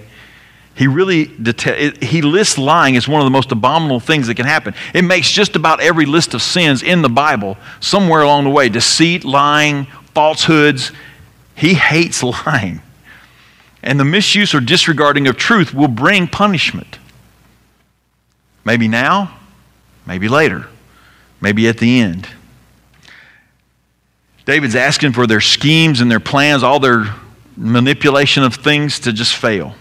He 0.74 0.88
really 0.88 1.26
detests, 1.26 2.06
he 2.06 2.22
lists 2.22 2.58
lying 2.58 2.96
as 2.96 3.08
one 3.08 3.22
of 3.22 3.26
the 3.26 3.32
most 3.32 3.52
abominable 3.52 4.00
things 4.00 4.28
that 4.28 4.36
can 4.36 4.46
happen. 4.46 4.74
It 4.94 5.04
makes 5.04 5.30
just 5.30 5.56
about 5.56 5.82
every 5.82 6.06
list 6.06 6.34
of 6.34 6.42
sins 6.42 6.82
in 6.82 7.02
the 7.02 7.10
Bible 7.10 7.58
somewhere 7.80 8.22
along 8.22 8.46
the 8.46 8.50
way 8.50 8.70
deceit, 8.70 9.24
lying, 9.26 9.86
falsehoods. 10.14 10.92
He 11.56 11.74
hates 11.74 12.24
lying. 12.46 12.82
And 13.84 14.00
the 14.00 14.06
misuse 14.06 14.54
or 14.54 14.60
disregarding 14.60 15.28
of 15.28 15.38
truth 15.38 15.74
will 15.74 15.88
bring 15.88 16.28
punishment. 16.28 17.00
Maybe 18.64 18.88
now, 18.88 19.38
maybe 20.06 20.28
later, 20.28 20.68
maybe 21.40 21.68
at 21.68 21.78
the 21.78 22.00
end. 22.00 22.28
David's 24.46 24.76
asking 24.76 25.14
for 25.14 25.26
their 25.26 25.42
schemes 25.42 26.02
and 26.02 26.12
their 26.12 26.20
plans, 26.20 26.64
all 26.64 26.80
their 26.80 27.06
manipulation 27.56 28.44
of 28.44 28.56
things 28.56 29.00
to 29.02 29.14
just 29.14 29.36
fail. 29.36 29.76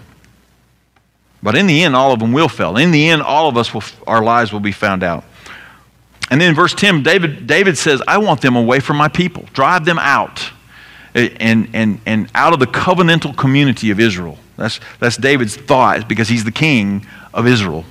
But 1.42 1.56
in 1.56 1.66
the 1.66 1.82
end, 1.82 1.96
all 1.96 2.12
of 2.12 2.20
them 2.20 2.32
will 2.32 2.48
fail. 2.48 2.76
In 2.76 2.90
the 2.90 3.08
end, 3.08 3.22
all 3.22 3.48
of 3.48 3.56
us, 3.56 3.72
will, 3.72 3.82
our 4.06 4.22
lives 4.22 4.52
will 4.52 4.60
be 4.60 4.72
found 4.72 5.02
out. 5.02 5.24
And 6.30 6.40
then 6.40 6.50
in 6.50 6.54
verse 6.54 6.74
10, 6.74 7.02
David, 7.02 7.46
David 7.46 7.76
says, 7.78 8.02
I 8.06 8.18
want 8.18 8.40
them 8.40 8.56
away 8.56 8.80
from 8.80 8.96
my 8.96 9.08
people. 9.08 9.46
Drive 9.52 9.84
them 9.84 9.98
out. 9.98 10.50
And, 11.14 11.68
and, 11.72 12.00
and 12.06 12.30
out 12.34 12.52
of 12.52 12.60
the 12.60 12.66
covenantal 12.66 13.36
community 13.36 13.90
of 13.90 13.98
Israel. 13.98 14.38
That's, 14.56 14.78
that's 15.00 15.16
David's 15.16 15.56
thought 15.56 16.08
because 16.08 16.28
he's 16.28 16.44
the 16.44 16.52
king 16.52 17.06
of 17.34 17.46
Israel. 17.46 17.84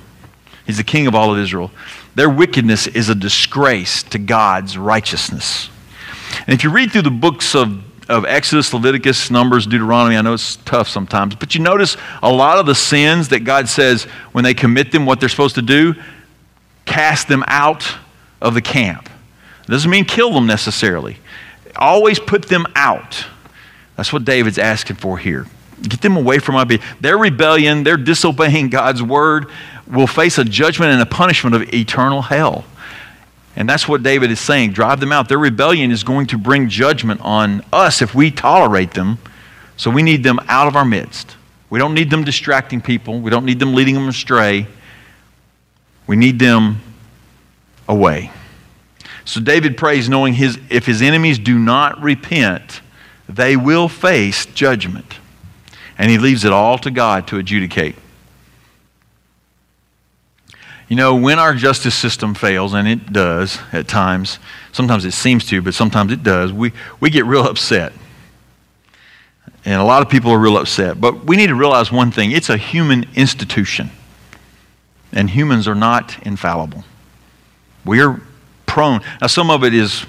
He's 0.66 0.78
the 0.78 0.84
king 0.84 1.06
of 1.06 1.14
all 1.14 1.32
of 1.32 1.38
Israel. 1.38 1.70
Their 2.14 2.30
wickedness 2.30 2.86
is 2.86 3.08
a 3.08 3.14
disgrace 3.14 4.02
to 4.04 4.18
God's 4.18 4.78
righteousness. 4.78 5.68
And 6.38 6.50
if 6.50 6.64
you 6.64 6.70
read 6.70 6.92
through 6.92 7.02
the 7.02 7.10
books 7.10 7.54
of, 7.54 7.82
of 8.08 8.24
Exodus, 8.24 8.72
Leviticus, 8.72 9.30
Numbers, 9.30 9.66
Deuteronomy, 9.66 10.16
I 10.16 10.22
know 10.22 10.34
it's 10.34 10.56
tough 10.56 10.88
sometimes, 10.88 11.34
but 11.34 11.54
you 11.54 11.60
notice 11.60 11.96
a 12.22 12.32
lot 12.32 12.58
of 12.58 12.66
the 12.66 12.74
sins 12.74 13.28
that 13.28 13.40
God 13.40 13.68
says 13.68 14.04
when 14.32 14.44
they 14.44 14.54
commit 14.54 14.92
them, 14.92 15.06
what 15.06 15.20
they're 15.20 15.28
supposed 15.28 15.56
to 15.56 15.62
do, 15.62 15.94
cast 16.86 17.28
them 17.28 17.44
out 17.46 17.96
of 18.40 18.54
the 18.54 18.62
camp. 18.62 19.08
It 19.62 19.70
doesn't 19.70 19.90
mean 19.90 20.04
kill 20.04 20.32
them 20.32 20.46
necessarily. 20.46 21.18
Always 21.76 22.18
put 22.18 22.48
them 22.48 22.66
out. 22.74 23.26
That's 23.96 24.12
what 24.12 24.24
David's 24.24 24.58
asking 24.58 24.96
for 24.96 25.18
here. 25.18 25.46
Get 25.82 26.00
them 26.02 26.16
away 26.16 26.38
from 26.38 26.54
my 26.54 26.64
people. 26.64 26.86
Their 27.00 27.16
rebellion, 27.16 27.84
their 27.84 27.96
disobeying 27.96 28.68
God's 28.68 29.02
word 29.02 29.46
will 29.86 30.06
face 30.06 30.38
a 30.38 30.44
judgment 30.44 30.92
and 30.92 31.02
a 31.02 31.06
punishment 31.06 31.56
of 31.56 31.72
eternal 31.74 32.22
hell. 32.22 32.64
And 33.56 33.68
that's 33.68 33.88
what 33.88 34.02
David 34.02 34.30
is 34.30 34.40
saying. 34.40 34.72
Drive 34.72 35.00
them 35.00 35.12
out. 35.12 35.28
Their 35.28 35.38
rebellion 35.38 35.90
is 35.90 36.04
going 36.04 36.26
to 36.28 36.38
bring 36.38 36.68
judgment 36.68 37.20
on 37.22 37.64
us 37.72 38.00
if 38.00 38.14
we 38.14 38.30
tolerate 38.30 38.92
them. 38.92 39.18
So 39.76 39.90
we 39.90 40.02
need 40.02 40.22
them 40.22 40.38
out 40.48 40.68
of 40.68 40.76
our 40.76 40.84
midst. 40.84 41.36
We 41.68 41.78
don't 41.78 41.94
need 41.94 42.10
them 42.10 42.24
distracting 42.24 42.80
people, 42.80 43.20
we 43.20 43.30
don't 43.30 43.44
need 43.44 43.60
them 43.60 43.74
leading 43.74 43.94
them 43.94 44.08
astray. 44.08 44.66
We 46.06 46.16
need 46.16 46.40
them 46.40 46.80
away. 47.88 48.32
So 49.30 49.40
David 49.40 49.76
prays 49.76 50.08
knowing 50.08 50.34
his, 50.34 50.58
if 50.70 50.86
his 50.86 51.00
enemies 51.00 51.38
do 51.38 51.56
not 51.56 52.02
repent, 52.02 52.80
they 53.28 53.56
will 53.56 53.88
face 53.88 54.44
judgment. 54.44 55.20
And 55.96 56.10
he 56.10 56.18
leaves 56.18 56.44
it 56.44 56.52
all 56.52 56.78
to 56.78 56.90
God 56.90 57.28
to 57.28 57.38
adjudicate. 57.38 57.94
You 60.88 60.96
know, 60.96 61.14
when 61.14 61.38
our 61.38 61.54
justice 61.54 61.94
system 61.94 62.34
fails, 62.34 62.74
and 62.74 62.88
it 62.88 63.12
does 63.12 63.60
at 63.72 63.86
times, 63.86 64.40
sometimes 64.72 65.04
it 65.04 65.12
seems 65.12 65.46
to, 65.46 65.62
but 65.62 65.74
sometimes 65.74 66.10
it 66.10 66.24
does, 66.24 66.52
we, 66.52 66.72
we 66.98 67.08
get 67.08 67.24
real 67.24 67.44
upset. 67.44 67.92
And 69.64 69.80
a 69.80 69.84
lot 69.84 70.02
of 70.02 70.08
people 70.08 70.32
are 70.32 70.40
real 70.40 70.56
upset. 70.56 71.00
But 71.00 71.24
we 71.24 71.36
need 71.36 71.50
to 71.50 71.54
realize 71.54 71.92
one 71.92 72.10
thing 72.10 72.32
it's 72.32 72.50
a 72.50 72.56
human 72.56 73.06
institution. 73.14 73.90
And 75.12 75.30
humans 75.30 75.68
are 75.68 75.76
not 75.76 76.18
infallible. 76.26 76.82
We 77.84 78.00
are 78.00 78.20
prone. 78.70 79.02
Now, 79.20 79.26
some 79.26 79.50
of 79.50 79.64
it 79.64 79.74
is 79.74 80.06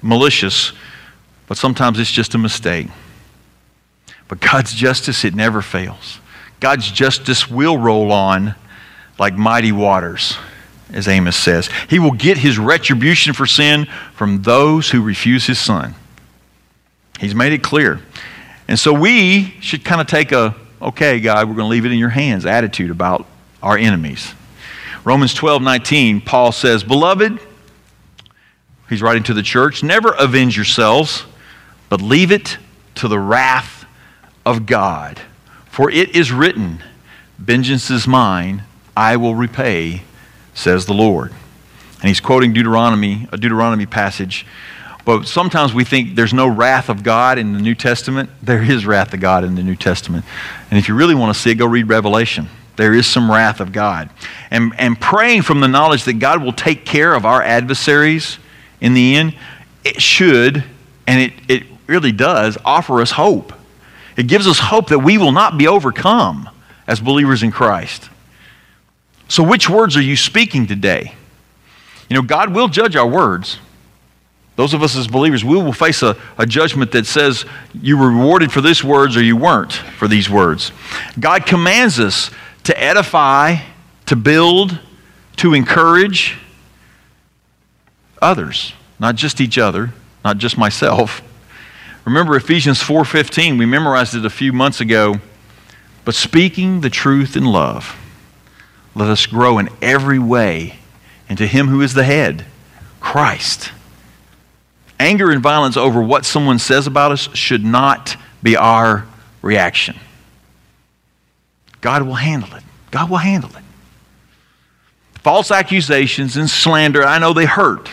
malicious, 0.00 0.72
but 1.46 1.58
sometimes 1.58 1.98
it's 1.98 2.10
just 2.10 2.34
a 2.34 2.38
mistake. 2.38 2.88
But 4.28 4.40
God's 4.40 4.72
justice, 4.72 5.26
it 5.26 5.34
never 5.34 5.60
fails. 5.60 6.18
God's 6.58 6.90
justice 6.90 7.50
will 7.50 7.76
roll 7.76 8.10
on 8.10 8.54
like 9.18 9.34
mighty 9.34 9.72
waters, 9.72 10.38
as 10.90 11.06
Amos 11.06 11.36
says. 11.36 11.68
He 11.90 11.98
will 11.98 12.12
get 12.12 12.38
his 12.38 12.58
retribution 12.58 13.34
for 13.34 13.46
sin 13.46 13.86
from 14.14 14.40
those 14.40 14.90
who 14.90 15.02
refuse 15.02 15.46
his 15.46 15.58
son. 15.58 15.94
He's 17.20 17.34
made 17.34 17.52
it 17.52 17.62
clear. 17.62 18.00
And 18.68 18.78
so 18.78 18.92
we 18.94 19.54
should 19.60 19.84
kind 19.84 20.00
of 20.00 20.06
take 20.06 20.32
a, 20.32 20.56
okay, 20.80 21.20
God, 21.20 21.46
we're 21.46 21.56
going 21.56 21.66
to 21.66 21.70
leave 21.70 21.84
it 21.84 21.92
in 21.92 21.98
your 21.98 22.08
hands 22.08 22.46
attitude 22.46 22.90
about 22.90 23.26
our 23.62 23.76
enemies. 23.76 24.32
Romans 25.04 25.34
12, 25.34 25.60
19, 25.60 26.22
Paul 26.22 26.52
says, 26.52 26.82
Beloved, 26.82 27.38
he's 28.92 29.02
writing 29.02 29.22
to 29.24 29.34
the 29.34 29.42
church, 29.42 29.82
never 29.82 30.12
avenge 30.12 30.56
yourselves, 30.56 31.24
but 31.88 32.00
leave 32.00 32.30
it 32.30 32.58
to 32.96 33.08
the 33.08 33.18
wrath 33.18 33.84
of 34.46 34.66
God. 34.66 35.20
For 35.66 35.90
it 35.90 36.14
is 36.14 36.30
written, 36.30 36.82
Vengeance 37.38 37.90
is 37.90 38.06
mine, 38.06 38.62
I 38.96 39.16
will 39.16 39.34
repay, 39.34 40.02
says 40.54 40.86
the 40.86 40.94
Lord. 40.94 41.32
And 42.00 42.08
he's 42.08 42.20
quoting 42.20 42.52
Deuteronomy, 42.52 43.28
a 43.32 43.36
Deuteronomy 43.36 43.86
passage. 43.86 44.46
But 45.04 45.26
sometimes 45.26 45.74
we 45.74 45.84
think 45.84 46.14
there's 46.14 46.34
no 46.34 46.46
wrath 46.46 46.88
of 46.88 47.02
God 47.02 47.38
in 47.38 47.52
the 47.52 47.60
New 47.60 47.74
Testament. 47.74 48.30
There 48.42 48.62
is 48.62 48.86
wrath 48.86 49.12
of 49.14 49.20
God 49.20 49.44
in 49.44 49.54
the 49.54 49.62
New 49.62 49.76
Testament. 49.76 50.24
And 50.70 50.78
if 50.78 50.88
you 50.88 50.94
really 50.94 51.14
want 51.14 51.34
to 51.34 51.40
see 51.40 51.50
it, 51.50 51.56
go 51.56 51.66
read 51.66 51.88
Revelation. 51.88 52.48
There 52.76 52.94
is 52.94 53.06
some 53.06 53.30
wrath 53.30 53.60
of 53.60 53.72
God. 53.72 54.10
And, 54.50 54.72
and 54.78 55.00
praying 55.00 55.42
from 55.42 55.60
the 55.60 55.68
knowledge 55.68 56.04
that 56.04 56.14
God 56.14 56.42
will 56.42 56.52
take 56.52 56.84
care 56.84 57.14
of 57.14 57.24
our 57.24 57.42
adversaries 57.42 58.38
in 58.82 58.94
the 58.94 59.16
end, 59.16 59.34
it 59.84 60.02
should, 60.02 60.62
and 61.06 61.20
it, 61.20 61.32
it 61.48 61.62
really 61.86 62.12
does, 62.12 62.58
offer 62.64 63.00
us 63.00 63.12
hope. 63.12 63.52
It 64.16 64.26
gives 64.26 64.46
us 64.46 64.58
hope 64.58 64.88
that 64.88 64.98
we 64.98 65.16
will 65.16 65.32
not 65.32 65.56
be 65.56 65.68
overcome 65.68 66.50
as 66.86 67.00
believers 67.00 67.42
in 67.42 67.52
Christ. 67.52 68.10
So, 69.28 69.42
which 69.42 69.70
words 69.70 69.96
are 69.96 70.02
you 70.02 70.16
speaking 70.16 70.66
today? 70.66 71.14
You 72.10 72.16
know, 72.16 72.22
God 72.22 72.54
will 72.54 72.68
judge 72.68 72.96
our 72.96 73.06
words. 73.06 73.58
Those 74.56 74.74
of 74.74 74.82
us 74.82 74.96
as 74.96 75.08
believers, 75.08 75.44
we 75.44 75.56
will 75.56 75.72
face 75.72 76.02
a, 76.02 76.14
a 76.36 76.44
judgment 76.44 76.92
that 76.92 77.06
says 77.06 77.46
you 77.72 77.96
were 77.96 78.10
rewarded 78.10 78.52
for 78.52 78.60
these 78.60 78.84
words 78.84 79.16
or 79.16 79.22
you 79.22 79.36
weren't 79.36 79.72
for 79.72 80.08
these 80.08 80.28
words. 80.28 80.72
God 81.18 81.46
commands 81.46 81.98
us 81.98 82.30
to 82.64 82.78
edify, 82.78 83.56
to 84.06 84.16
build, 84.16 84.78
to 85.36 85.54
encourage 85.54 86.36
others, 88.22 88.72
not 88.98 89.16
just 89.16 89.40
each 89.40 89.58
other, 89.58 89.92
not 90.24 90.38
just 90.38 90.56
myself. 90.56 91.22
Remember 92.04 92.36
Ephesians 92.36 92.82
4:15, 92.82 93.58
we 93.58 93.66
memorized 93.66 94.14
it 94.14 94.24
a 94.24 94.30
few 94.30 94.52
months 94.52 94.80
ago, 94.80 95.20
but 96.04 96.14
speaking 96.14 96.80
the 96.80 96.90
truth 96.90 97.36
in 97.36 97.44
love 97.44 97.96
let 98.94 99.08
us 99.08 99.26
grow 99.26 99.58
in 99.58 99.68
every 99.80 100.18
way 100.18 100.78
into 101.28 101.46
Him 101.46 101.68
who 101.68 101.80
is 101.80 101.94
the 101.94 102.04
head, 102.04 102.44
Christ. 103.00 103.72
Anger 105.00 105.30
and 105.30 105.42
violence 105.42 105.76
over 105.76 106.02
what 106.02 106.24
someone 106.24 106.58
says 106.58 106.86
about 106.86 107.12
us 107.12 107.34
should 107.34 107.64
not 107.64 108.16
be 108.42 108.56
our 108.56 109.06
reaction. 109.40 109.96
God 111.80 112.02
will 112.02 112.14
handle 112.14 112.54
it. 112.54 112.62
God 112.90 113.10
will 113.10 113.18
handle 113.18 113.50
it. 113.50 113.64
False 115.22 115.50
accusations 115.50 116.36
and 116.36 116.50
slander, 116.50 117.04
I 117.04 117.18
know 117.18 117.32
they 117.32 117.46
hurt, 117.46 117.90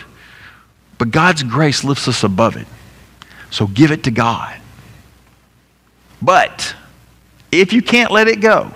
but 1.00 1.10
God's 1.10 1.42
grace 1.42 1.82
lifts 1.82 2.06
us 2.08 2.24
above 2.24 2.58
it. 2.58 2.66
So 3.50 3.66
give 3.66 3.90
it 3.90 4.04
to 4.04 4.10
God. 4.10 4.60
But 6.20 6.74
If 7.50 7.72
you 7.72 7.80
can't 7.80 8.10
let 8.12 8.28
it 8.28 8.40
go, 8.40 8.70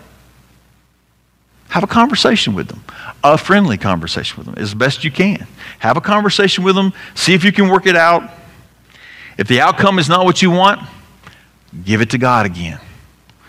have 1.68 1.84
a 1.84 1.86
conversation 1.86 2.54
with 2.54 2.68
them, 2.68 2.82
a 3.22 3.36
friendly 3.36 3.76
conversation 3.76 4.38
with 4.38 4.46
them 4.46 4.54
as 4.56 4.74
best 4.74 5.04
you 5.04 5.10
can. 5.10 5.46
Have 5.80 5.98
a 5.98 6.00
conversation 6.00 6.64
with 6.64 6.74
them, 6.74 6.94
see 7.14 7.34
if 7.34 7.44
you 7.44 7.52
can 7.52 7.68
work 7.68 7.86
it 7.86 7.94
out. 7.94 8.30
If 9.36 9.46
the 9.46 9.60
outcome 9.60 9.98
is 9.98 10.08
not 10.08 10.24
what 10.24 10.40
you 10.40 10.50
want, 10.50 10.80
give 11.84 12.00
it 12.00 12.10
to 12.10 12.18
God 12.18 12.46
again. 12.46 12.80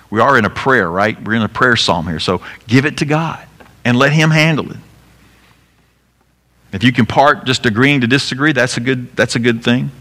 We 0.10 0.20
are 0.20 0.38
in 0.38 0.44
a 0.44 0.50
prayer, 0.50 0.92
right? 0.92 1.20
We're 1.24 1.36
in 1.36 1.44
a 1.44 1.50
prayer 1.50 1.78
psalm 1.78 2.08
here. 2.08 2.20
So 2.20 2.42
give 2.68 2.86
it 2.86 2.98
to 2.98 3.06
God 3.06 3.48
and 3.86 3.98
let 3.98 4.12
Him 4.12 4.32
handle 4.32 4.70
it. 4.70 4.78
If 6.76 6.84
you 6.84 6.92
can 6.92 7.06
part 7.06 7.46
just 7.46 7.66
agreeing 7.66 8.02
to 8.02 8.08
disagree, 8.08 8.52
that's 8.52 8.76
a 8.76 8.82
good, 8.82 9.16
that's 9.16 9.38
a 9.38 9.40
good 9.40 9.64
thing. 9.64 9.92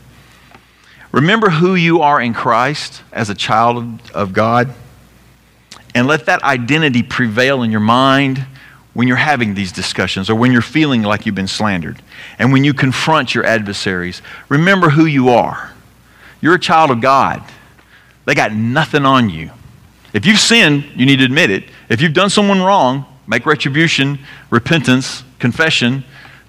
Remember 1.12 1.48
who 1.48 1.76
you 1.76 2.02
are 2.02 2.20
in 2.20 2.34
Christ 2.34 3.04
as 3.12 3.30
a 3.30 3.34
child 3.36 4.00
of 4.12 4.32
God 4.32 4.74
and 5.94 6.08
let 6.08 6.26
that 6.26 6.42
identity 6.42 7.04
prevail 7.04 7.62
in 7.62 7.70
your 7.70 7.78
mind 7.78 8.44
when 8.92 9.06
you're 9.06 9.16
having 9.16 9.54
these 9.54 9.70
discussions 9.70 10.28
or 10.28 10.34
when 10.34 10.50
you're 10.50 10.62
feeling 10.62 11.02
like 11.02 11.26
you've 11.26 11.36
been 11.36 11.46
slandered. 11.46 12.02
And 12.40 12.52
when 12.52 12.64
you 12.64 12.74
confront 12.74 13.36
your 13.36 13.46
adversaries, 13.46 14.20
remember 14.48 14.90
who 14.90 15.06
you 15.06 15.28
are. 15.28 15.72
You're 16.40 16.56
a 16.56 16.60
child 16.60 16.90
of 16.90 17.00
God. 17.00 17.40
They 18.24 18.34
got 18.34 18.52
nothing 18.52 19.06
on 19.06 19.30
you. 19.30 19.52
If 20.12 20.26
you've 20.26 20.40
sinned, 20.40 20.82
you 20.96 21.06
need 21.06 21.18
to 21.18 21.24
admit 21.24 21.52
it. 21.52 21.66
If 21.88 22.00
you've 22.00 22.14
done 22.14 22.30
someone 22.30 22.60
wrong, 22.60 23.06
make 23.28 23.46
retribution, 23.46 24.18
repentance, 24.50 25.22
confession, 25.38 26.02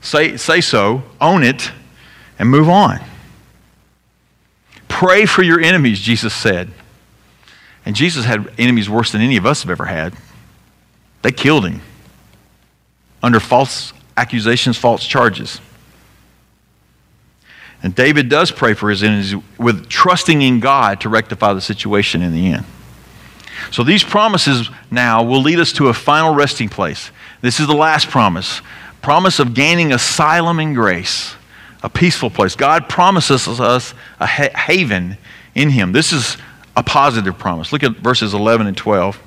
say, 0.06 0.38
say 0.38 0.62
so, 0.62 1.04
own 1.20 1.44
it, 1.44 1.72
and 2.38 2.50
move 2.50 2.70
on. 2.70 3.00
Pray 4.88 5.26
for 5.26 5.44
your 5.44 5.60
enemies, 5.60 6.00
Jesus 6.00 6.34
said. 6.34 6.72
And 7.86 7.96
Jesus 7.96 8.26
had 8.26 8.52
enemies 8.58 8.90
worse 8.90 9.12
than 9.12 9.22
any 9.22 9.38
of 9.38 9.46
us 9.46 9.64
have 9.64 9.70
ever 9.70 9.86
had. 9.86 10.16
They 11.22 11.32
killed 11.32 11.66
him 11.66 11.82
under 13.22 13.40
false 13.40 13.94
accusations, 14.16 14.78
false 14.78 15.06
charges. 15.06 15.60
And 17.84 17.94
David 17.94 18.30
does 18.30 18.52
pray 18.52 18.74
for 18.74 18.90
his 18.90 19.04
enemies 19.04 19.36
with 19.58 19.90
trusting 19.90 20.42
in 20.42 20.60
God 20.60 21.02
to 21.02 21.10
rectify 21.10 21.54
the 21.54 21.62
situation 21.62 22.22
in 22.22 22.34
the 22.34 22.48
end. 22.54 22.66
So 23.72 23.84
these 23.84 24.04
promises 24.04 24.70
now 24.92 25.24
will 25.24 25.42
lead 25.42 25.60
us 25.60 25.74
to 25.74 25.88
a 25.88 25.94
final 25.94 26.34
resting 26.34 26.70
place. 26.70 27.12
This 27.42 27.60
is 27.60 27.68
the 27.68 27.76
last 27.76 28.10
promise 28.10 28.62
promise 29.02 29.40
of 29.40 29.54
gaining 29.54 29.94
asylum 29.94 30.60
in 30.60 30.74
grace, 30.74 31.36
a 31.84 31.90
peaceful 31.90 32.30
place. 32.30 32.56
God 32.56 32.90
promises 32.90 33.48
us 33.48 33.94
a 34.20 34.26
haven 34.28 35.18
in 35.54 35.70
Him. 35.70 35.92
This 35.92 36.12
is 36.12 36.38
a 36.76 36.84
positive 36.84 37.38
promise. 37.38 37.72
Look 37.72 37.84
at 37.84 37.98
verses 37.98 38.34
11 38.34 38.68
and 38.68 38.76
12. 38.76 39.22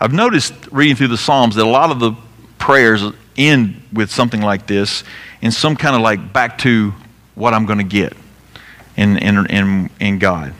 I've 0.00 0.12
noticed 0.12 0.52
reading 0.70 0.96
through 0.96 1.08
the 1.08 1.16
Psalms 1.16 1.54
that 1.54 1.64
a 1.64 1.68
lot 1.68 1.90
of 1.90 2.00
the 2.00 2.12
prayers 2.58 3.02
end 3.36 3.80
with 3.92 4.10
something 4.10 4.40
like 4.40 4.66
this 4.66 5.04
in 5.40 5.50
some 5.50 5.76
kind 5.76 5.94
of 5.96 6.02
like 6.02 6.32
back 6.32 6.58
to 6.58 6.92
what 7.34 7.54
I'm 7.54 7.66
going 7.66 7.78
to 7.78 7.84
get 7.84 8.12
in, 8.96 9.16
in, 9.18 9.46
in, 9.46 9.90
in 10.00 10.18
God. 10.18 10.54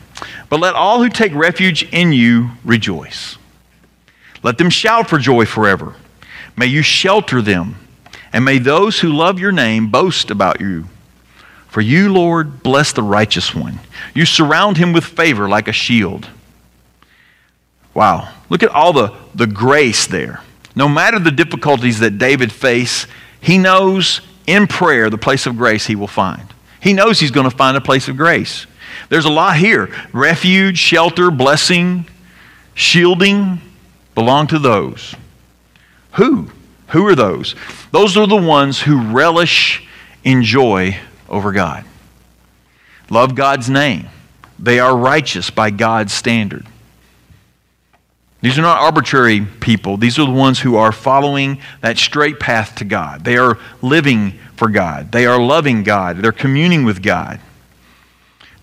But 0.49 0.59
let 0.59 0.75
all 0.75 1.01
who 1.01 1.09
take 1.09 1.33
refuge 1.33 1.83
in 1.91 2.13
you 2.13 2.51
rejoice. 2.63 3.37
Let 4.43 4.57
them 4.57 4.69
shout 4.69 5.09
for 5.09 5.17
joy 5.17 5.45
forever. 5.45 5.95
May 6.55 6.67
you 6.67 6.81
shelter 6.81 7.41
them 7.41 7.75
and 8.35 8.43
may 8.43 8.57
those 8.57 8.99
who 8.99 9.13
love 9.13 9.39
your 9.39 9.53
name 9.53 9.87
boast 9.87 10.29
about 10.29 10.59
you. 10.59 10.83
For 11.69 11.79
you, 11.79 12.11
Lord, 12.11 12.61
bless 12.63 12.91
the 12.91 13.01
righteous 13.01 13.55
one. 13.55 13.79
You 14.13 14.25
surround 14.25 14.75
him 14.75 14.91
with 14.91 15.05
favor 15.05 15.47
like 15.47 15.69
a 15.69 15.71
shield. 15.71 16.27
Wow. 17.93 18.27
Look 18.49 18.61
at 18.61 18.71
all 18.71 18.91
the, 18.91 19.13
the 19.33 19.47
grace 19.47 20.05
there. 20.05 20.41
No 20.75 20.89
matter 20.89 21.17
the 21.17 21.31
difficulties 21.31 21.99
that 21.99 22.17
David 22.17 22.51
faced, 22.51 23.07
he 23.39 23.57
knows 23.57 24.19
in 24.45 24.67
prayer 24.67 25.09
the 25.09 25.17
place 25.17 25.45
of 25.45 25.55
grace 25.55 25.85
he 25.85 25.95
will 25.95 26.05
find. 26.05 26.53
He 26.81 26.91
knows 26.91 27.21
he's 27.21 27.31
going 27.31 27.49
to 27.49 27.55
find 27.55 27.77
a 27.77 27.81
place 27.81 28.09
of 28.09 28.17
grace. 28.17 28.67
There's 29.07 29.23
a 29.23 29.31
lot 29.31 29.55
here 29.55 29.95
refuge, 30.11 30.77
shelter, 30.77 31.31
blessing, 31.31 32.05
shielding 32.73 33.61
belong 34.13 34.47
to 34.47 34.59
those. 34.59 35.15
Who? 36.15 36.49
Who 36.95 37.05
are 37.07 37.15
those? 37.15 37.55
Those 37.91 38.15
are 38.15 38.25
the 38.25 38.37
ones 38.37 38.79
who 38.79 39.11
relish 39.11 39.85
in 40.23 40.43
joy 40.43 40.97
over 41.27 41.51
God. 41.51 41.83
Love 43.09 43.35
God's 43.35 43.69
name. 43.69 44.07
They 44.57 44.79
are 44.79 44.95
righteous 44.95 45.49
by 45.49 45.71
God's 45.71 46.13
standard. 46.13 46.65
These 48.39 48.57
are 48.57 48.61
not 48.61 48.79
arbitrary 48.79 49.41
people. 49.41 49.97
These 49.97 50.17
are 50.19 50.25
the 50.25 50.31
ones 50.31 50.61
who 50.61 50.77
are 50.77 50.93
following 50.93 51.59
that 51.81 51.97
straight 51.97 52.39
path 52.39 52.75
to 52.75 52.85
God. 52.85 53.25
They 53.25 53.35
are 53.35 53.59
living 53.81 54.39
for 54.55 54.69
God. 54.69 55.11
They 55.11 55.25
are 55.25 55.37
loving 55.37 55.83
God. 55.83 56.19
They're 56.19 56.31
communing 56.31 56.85
with 56.85 57.03
God. 57.03 57.41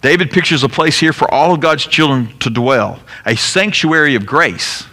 David 0.01 0.31
pictures 0.31 0.62
a 0.62 0.71
place 0.71 0.99
here 0.99 1.12
for 1.12 1.31
all 1.31 1.53
of 1.53 1.61
God's 1.61 1.85
children 1.85 2.35
to 2.38 2.49
dwell, 2.49 2.99
a 3.27 3.37
sanctuary 3.37 4.14
of 4.14 4.25
grace. 4.25 4.87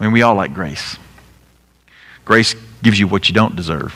I 0.00 0.04
mean, 0.04 0.14
we 0.14 0.22
all 0.22 0.36
like 0.36 0.54
grace. 0.54 0.96
Grace 2.24 2.54
gives 2.82 2.98
you 2.98 3.06
what 3.06 3.28
you 3.28 3.34
don't 3.34 3.56
deserve. 3.56 3.94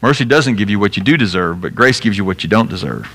Mercy 0.00 0.24
doesn't 0.24 0.56
give 0.56 0.68
you 0.68 0.78
what 0.78 0.96
you 0.96 1.02
do 1.02 1.16
deserve, 1.16 1.60
but 1.60 1.74
grace 1.74 2.00
gives 2.00 2.18
you 2.18 2.24
what 2.24 2.42
you 2.42 2.48
don't 2.48 2.68
deserve. 2.68 3.08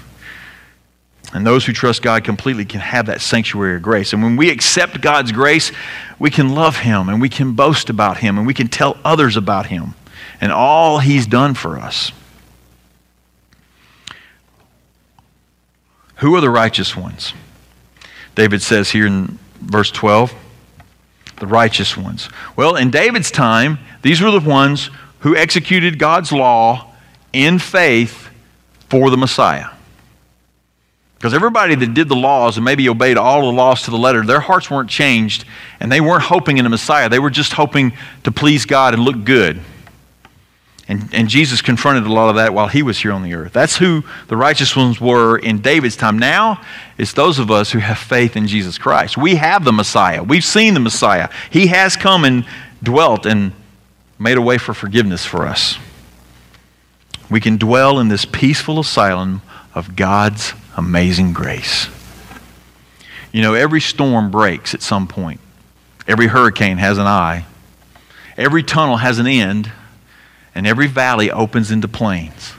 And 1.34 1.46
those 1.46 1.66
who 1.66 1.74
trust 1.74 2.02
God 2.02 2.24
completely 2.24 2.64
can 2.64 2.80
have 2.80 3.08
that 3.08 3.20
sanctuary 3.20 3.76
of 3.76 3.82
grace. 3.82 4.14
And 4.14 4.24
when 4.24 4.38
we 4.38 4.50
accept 4.50 5.02
God's 5.02 5.34
grace, 5.34 5.74
we 6.18 6.30
can 6.30 6.56
love 6.56 6.78
Him 6.78 7.10
and 7.10 7.22
we 7.22 7.28
can 7.28 7.52
boast 7.54 7.90
about 7.90 8.18
Him 8.18 8.38
and 8.38 8.48
we 8.48 8.54
can 8.54 8.70
tell 8.70 8.98
others 9.04 9.36
about 9.36 9.66
Him 9.66 9.94
and 10.40 10.54
all 10.54 11.00
He's 11.00 11.28
done 11.28 11.54
for 11.54 11.78
us. 11.78 12.14
Who 16.18 16.34
are 16.36 16.42
the 16.42 16.50
righteous 16.50 16.96
ones? 16.96 17.34
David 18.36 18.62
says 18.62 18.92
here 18.92 19.06
in 19.06 19.38
verse 19.60 19.92
12 19.92 20.34
the 21.38 21.47
righteous 21.47 21.95
ones. 21.95 22.30
Well, 22.56 22.76
in 22.76 22.89
David's 22.89 23.32
time, 23.32 23.80
these 24.02 24.21
were 24.21 24.32
the 24.32 24.39
ones 24.39 24.89
who 25.19 25.36
executed 25.36 26.00
God's 26.00 26.32
law 26.32 26.93
in 27.34 27.60
faith 27.60 28.30
for 28.89 29.10
the 29.10 29.17
Messiah. 29.17 29.69
Because 31.15 31.34
everybody 31.34 31.73
that 31.73 31.93
did 31.95 32.10
the 32.10 32.15
laws 32.15 32.58
and 32.58 32.65
maybe 32.65 32.88
obeyed 32.88 33.17
all 33.17 33.41
the 33.41 33.52
laws 33.52 33.82
to 33.84 33.91
the 33.91 33.97
letter, 33.97 34.23
their 34.23 34.39
hearts 34.39 34.69
weren't 34.69 34.89
changed 34.89 35.45
and 35.80 35.91
they 35.91 36.00
weren't 36.00 36.23
hoping 36.23 36.58
in 36.58 36.65
a 36.65 36.69
Messiah. 36.69 37.10
They 37.10 37.17
were 37.17 37.32
just 37.32 37.54
hoping 37.54 37.93
to 38.23 38.32
please 38.32 38.65
God 38.65 38.93
and 38.93 39.04
look 39.04 39.23
good. 39.23 39.60
And, 40.89 41.13
and 41.13 41.28
Jesus 41.28 41.62
confronted 41.62 42.06
a 42.06 42.13
lot 42.13 42.30
of 42.30 42.36
that 42.36 42.54
while 42.54 42.69
he 42.69 42.82
was 42.82 43.00
here 43.00 43.12
on 43.12 43.21
the 43.21 43.34
earth. 43.34 43.52
That's 43.52 43.78
who 43.78 44.04
the 44.28 44.38
righteous 44.38 44.76
ones 44.76 45.02
were 45.02 45.38
in 45.38 45.60
David's 45.60 45.97
time. 45.97 46.17
Now, 46.17 46.62
it's 46.97 47.12
those 47.12 47.39
of 47.39 47.52
us 47.52 47.71
who 47.71 47.80
have 47.80 47.97
faith 47.97 48.38
in 48.38 48.47
Jesus 48.47 48.78
Christ. 48.78 49.17
We 49.17 49.36
have 49.36 49.65
the 49.65 49.73
Messiah. 49.73 50.23
We've 50.23 50.45
seen 50.45 50.73
the 50.73 50.80
Messiah. 50.80 51.30
He 51.50 51.67
has 51.67 51.97
come 51.97 52.23
and 52.23 52.45
dwelt 52.82 53.26
and 53.26 53.52
made 54.17 54.38
a 54.38 54.41
way 54.41 54.58
for 54.58 54.73
forgiveness 54.73 55.26
for 55.26 55.45
us. 55.45 55.78
We 57.30 57.41
can 57.41 57.58
dwell 57.58 58.00
in 58.00 58.08
this 58.08 58.23
peaceful 58.23 58.80
asylum 58.80 59.41
of 59.76 59.97
God's 59.97 60.54
amazing 60.78 61.34
grace. 61.34 61.89
You 63.34 63.41
know, 63.41 63.54
every 63.54 63.82
storm 63.82 64.32
breaks 64.32 64.73
at 64.73 64.82
some 64.82 65.06
point, 65.08 65.41
every 66.08 66.28
hurricane 66.28 66.78
has 66.78 66.97
an 66.97 67.08
eye, 67.08 67.45
every 68.38 68.63
tunnel 68.63 68.97
has 68.97 69.19
an 69.19 69.28
end 69.28 69.69
and 70.58 70.65
every 70.65 70.88
valley 70.88 71.30
opens 71.30 71.70
into 71.70 71.88
plains. 71.88 72.54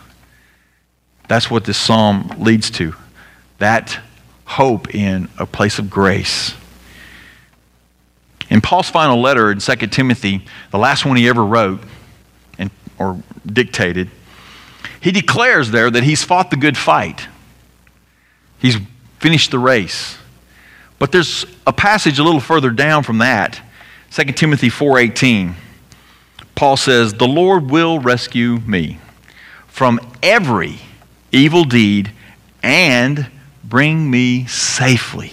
That's 1.27 1.51
what 1.51 1.65
this 1.65 1.77
psalm 1.77 2.33
leads 2.39 2.71
to. 2.71 2.95
That 3.59 3.99
hope 4.45 4.95
in 4.95 5.29
a 5.37 5.45
place 5.45 5.81
of 5.81 5.91
grace. 5.91 6.55
In 8.49 8.61
Paul's 8.61 8.89
final 8.89 9.21
letter 9.21 9.51
in 9.51 9.59
2 9.59 9.75
Timothy, 9.89 10.45
the 10.71 10.79
last 10.79 11.05
one 11.05 11.17
he 11.17 11.29
ever 11.29 11.45
wrote 11.45 11.81
and, 12.57 12.71
or 13.01 13.21
dictated, 13.45 14.11
he 15.01 15.11
declares 15.11 15.73
there 15.73 15.91
that 15.91 16.05
he's 16.05 16.23
fought 16.23 16.51
the 16.53 16.57
good 16.57 16.79
fight. 16.79 17.27
He's 18.61 18.77
finished 19.19 19.51
the 19.51 19.59
race. 19.59 20.17
But 21.01 21.11
there's 21.11 21.45
a 21.67 21.73
passage 21.73 22.21
a 22.21 22.23
little 22.23 22.41
further 22.41 22.71
down 22.71 23.03
from 23.03 23.19
that, 23.19 23.61
2 24.13 24.25
Timothy 24.33 24.71
4:18. 24.71 25.55
Paul 26.59 26.77
says, 26.77 27.15
The 27.15 27.29
Lord 27.29 27.71
will 27.71 28.01
rescue 28.01 28.59
me 28.67 28.99
from 29.69 30.01
every 30.25 30.81
evil 31.31 31.63
deed 31.63 32.11
and 32.65 33.31
bring 33.63 34.11
me 34.11 34.45
safely 34.47 35.31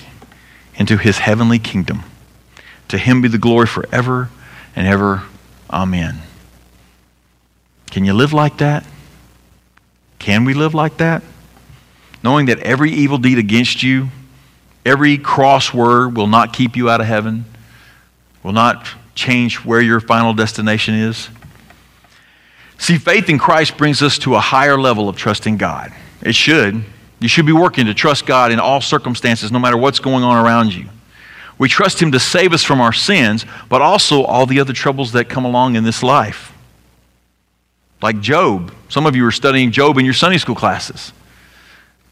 into 0.76 0.98
his 0.98 1.18
heavenly 1.18 1.58
kingdom. 1.58 2.04
To 2.90 3.00
him 3.00 3.24
be 3.24 3.28
the 3.28 3.40
glory 3.40 3.66
forever 3.66 4.30
and 4.76 4.86
ever. 4.86 5.24
Amen. 5.72 6.20
Can 7.90 8.06
you 8.06 8.14
live 8.14 8.32
like 8.32 8.58
that? 8.58 8.86
Can 10.20 10.46
we 10.46 10.54
live 10.54 10.76
like 10.76 10.98
that? 10.98 11.24
Knowing 12.22 12.46
that 12.46 12.60
every 12.60 12.92
evil 12.92 13.18
deed 13.18 13.40
against 13.40 13.82
you, 13.82 14.10
every 14.86 15.18
cross 15.18 15.74
word 15.74 16.16
will 16.16 16.28
not 16.28 16.54
keep 16.54 16.78
you 16.78 16.88
out 16.88 17.02
of 17.02 17.08
heaven, 17.08 17.46
will 18.44 18.54
not 18.54 18.86
change 19.16 19.58
where 19.66 19.82
your 19.82 20.00
final 20.00 20.34
destination 20.34 20.94
is. 20.94 21.30
See, 22.78 22.98
faith 22.98 23.30
in 23.30 23.40
Christ 23.40 23.78
brings 23.78 24.02
us 24.02 24.18
to 24.20 24.36
a 24.36 24.40
higher 24.40 24.78
level 24.78 25.10
of 25.10 25.16
trusting 25.16 25.58
God. 25.58 25.94
It 26.22 26.36
should. 26.36 26.84
You 27.20 27.28
should 27.28 27.46
be 27.46 27.54
working 27.54 27.86
to 27.86 27.94
trust 27.94 28.26
God 28.26 28.52
in 28.52 28.60
all 28.60 28.82
circumstances, 28.82 29.52
no 29.52 29.60
matter 29.60 29.78
what's 29.78 30.00
going 30.00 30.24
on 30.24 30.46
around 30.46 30.74
you. 30.74 30.90
We 31.58 31.70
trust 31.70 32.02
Him 32.02 32.12
to 32.12 32.20
save 32.20 32.52
us 32.52 32.64
from 32.64 32.82
our 32.82 32.92
sins, 32.92 33.46
but 33.70 33.82
also 33.82 34.24
all 34.24 34.46
the 34.46 34.60
other 34.60 34.74
troubles 34.74 35.14
that 35.14 35.30
come 35.30 35.46
along 35.46 35.76
in 35.76 35.86
this 35.86 36.04
life. 36.04 36.52
Like 38.02 38.20
Job. 38.20 38.74
Some 38.90 39.06
of 39.06 39.16
you 39.16 39.26
are 39.26 39.32
studying 39.32 39.72
Job 39.72 39.98
in 39.98 40.06
your 40.06 40.14
Sunday 40.14 40.38
school 40.38 40.56
classes. 40.56 41.14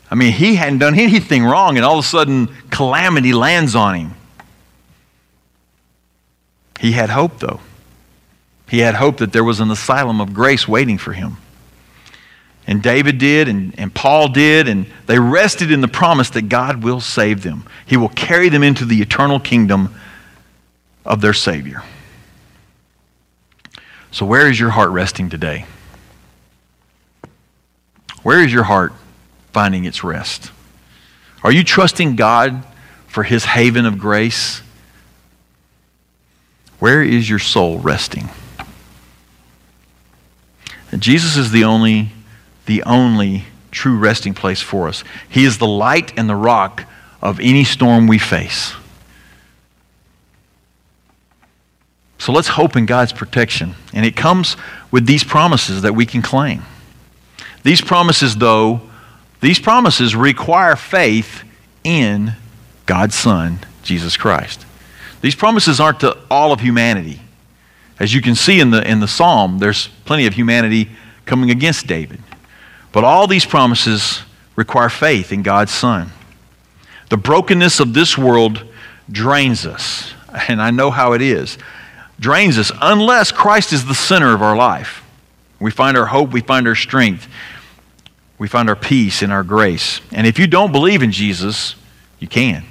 I 0.10 0.16
mean, 0.16 0.32
he 0.32 0.56
hadn't 0.56 0.80
done 0.80 0.98
anything 0.98 1.44
wrong, 1.44 1.76
and 1.76 1.86
all 1.86 2.00
of 2.00 2.06
a 2.06 2.08
sudden, 2.08 2.48
calamity 2.70 3.34
lands 3.34 3.76
on 3.76 3.96
him. 3.96 4.14
He 6.84 6.92
had 6.92 7.10
hope, 7.10 7.40
though. 7.40 7.62
He 8.68 8.80
had 8.80 8.96
hope 8.96 9.20
that 9.20 9.32
there 9.32 9.44
was 9.46 9.62
an 9.62 9.72
asylum 9.72 10.20
of 10.20 10.34
grace 10.34 10.68
waiting 10.68 10.98
for 10.98 11.14
him. 11.14 11.38
And 12.68 12.84
David 12.84 13.20
did, 13.20 13.48
and, 13.48 13.74
and 13.80 13.96
Paul 13.96 14.28
did, 14.28 14.68
and 14.68 14.88
they 15.06 15.18
rested 15.18 15.72
in 15.72 15.80
the 15.80 15.88
promise 15.88 16.30
that 16.32 16.50
God 16.50 16.84
will 16.84 17.00
save 17.00 17.42
them. 17.42 17.64
He 17.86 17.96
will 17.96 18.10
carry 18.10 18.50
them 18.50 18.64
into 18.64 18.84
the 18.84 19.02
eternal 19.02 19.40
kingdom 19.40 19.96
of 21.06 21.22
their 21.22 21.32
Savior. 21.32 21.84
So, 24.12 24.26
where 24.26 24.50
is 24.50 24.60
your 24.60 24.72
heart 24.72 24.90
resting 24.90 25.30
today? 25.30 25.66
Where 28.24 28.44
is 28.44 28.52
your 28.52 28.64
heart 28.64 28.92
finding 29.54 29.86
its 29.86 30.04
rest? 30.04 30.52
Are 31.44 31.52
you 31.54 31.64
trusting 31.64 32.18
God 32.18 32.66
for 33.08 33.24
His 33.24 33.46
haven 33.46 33.86
of 33.86 33.98
grace? 33.98 34.62
Where 36.84 37.02
is 37.02 37.30
your 37.30 37.40
soul 37.40 37.80
resting? 37.80 38.28
And 40.92 41.02
Jesus 41.02 41.38
is 41.38 41.50
the 41.50 41.64
only 41.64 42.10
the 42.66 42.84
only 42.84 43.46
true 43.72 43.98
resting 43.98 44.34
place 44.34 44.62
for 44.62 44.90
us. 44.90 45.06
He 45.30 45.46
is 45.46 45.60
the 45.60 45.66
light 45.66 46.12
and 46.18 46.28
the 46.28 46.36
rock 46.36 46.84
of 47.22 47.40
any 47.40 47.64
storm 47.64 48.06
we 48.06 48.18
face. 48.18 48.74
So 52.20 52.34
let's 52.34 52.50
hope 52.50 52.76
in 52.76 52.86
God's 52.86 53.14
protection. 53.14 53.76
And 53.94 54.06
it 54.06 54.18
comes 54.18 54.58
with 54.92 55.06
these 55.06 55.24
promises 55.24 55.84
that 55.84 55.96
we 55.96 56.06
can 56.06 56.22
claim. 56.22 56.64
These 57.64 57.80
promises, 57.80 58.36
though, 58.36 58.82
these 59.40 59.58
promises 59.58 60.18
require 60.18 60.76
faith 60.76 61.46
in 61.86 62.34
God's 62.86 63.16
Son, 63.16 63.60
Jesus 63.84 64.18
Christ. 64.18 64.66
These 65.24 65.36
promises 65.36 65.80
aren't 65.80 66.02
to 66.02 66.18
all 66.30 66.52
of 66.52 66.60
humanity. 66.60 67.22
As 67.98 68.14
you 68.14 68.22
can 68.22 68.36
see 68.36 68.60
in 68.60 68.72
the, 68.72 68.86
in 68.86 69.00
the 69.00 69.08
psalm, 69.08 69.58
there's 69.58 69.88
plenty 70.04 70.26
of 70.28 70.34
humanity 70.34 70.90
coming 71.26 71.50
against 71.50 71.88
David. 71.88 72.22
But 72.92 73.06
all 73.06 73.26
these 73.26 73.46
promises 73.46 74.24
require 74.58 74.90
faith 74.90 75.32
in 75.32 75.42
God's 75.42 75.72
Son. 75.72 76.12
The 77.08 77.16
brokenness 77.16 77.80
of 77.80 77.94
this 77.94 78.18
world 78.18 78.66
drains 79.10 79.66
us, 79.66 80.14
and 80.50 80.62
I 80.62 80.72
know 80.72 80.92
how 80.92 81.14
it 81.14 81.22
is. 81.22 81.58
Drains 82.20 82.58
us 82.58 82.74
unless 82.82 83.32
Christ 83.32 83.72
is 83.72 83.86
the 83.86 83.96
center 83.96 84.34
of 84.34 84.42
our 84.42 84.58
life. 84.58 85.06
We 85.58 85.72
find 85.72 85.96
our 85.96 86.08
hope, 86.08 86.34
we 86.34 86.42
find 86.42 86.68
our 86.68 86.76
strength, 86.76 87.30
we 88.38 88.50
find 88.50 88.68
our 88.68 88.76
peace 88.76 89.22
in 89.22 89.32
our 89.32 89.44
grace. 89.44 90.02
And 90.12 90.28
if 90.28 90.38
you 90.38 90.48
don't 90.48 90.74
believe 90.74 91.02
in 91.02 91.14
Jesus, 91.14 91.76
you 92.20 92.28
can. 92.28 92.66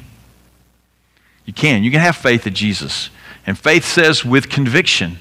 You 1.45 1.53
can. 1.53 1.83
You 1.83 1.91
can 1.91 2.01
have 2.01 2.17
faith 2.17 2.47
in 2.47 2.55
Jesus. 2.55 3.11
And 3.47 3.59
faith 3.59 3.85
says 3.85 4.25
with 4.25 4.49
conviction, 4.49 5.19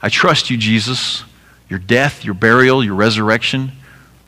I 0.00 0.08
trust 0.08 0.50
you, 0.50 0.56
Jesus, 0.56 1.24
your 1.68 1.78
death, 1.78 2.24
your 2.24 2.34
burial, 2.34 2.82
your 2.82 2.94
resurrection 2.94 3.72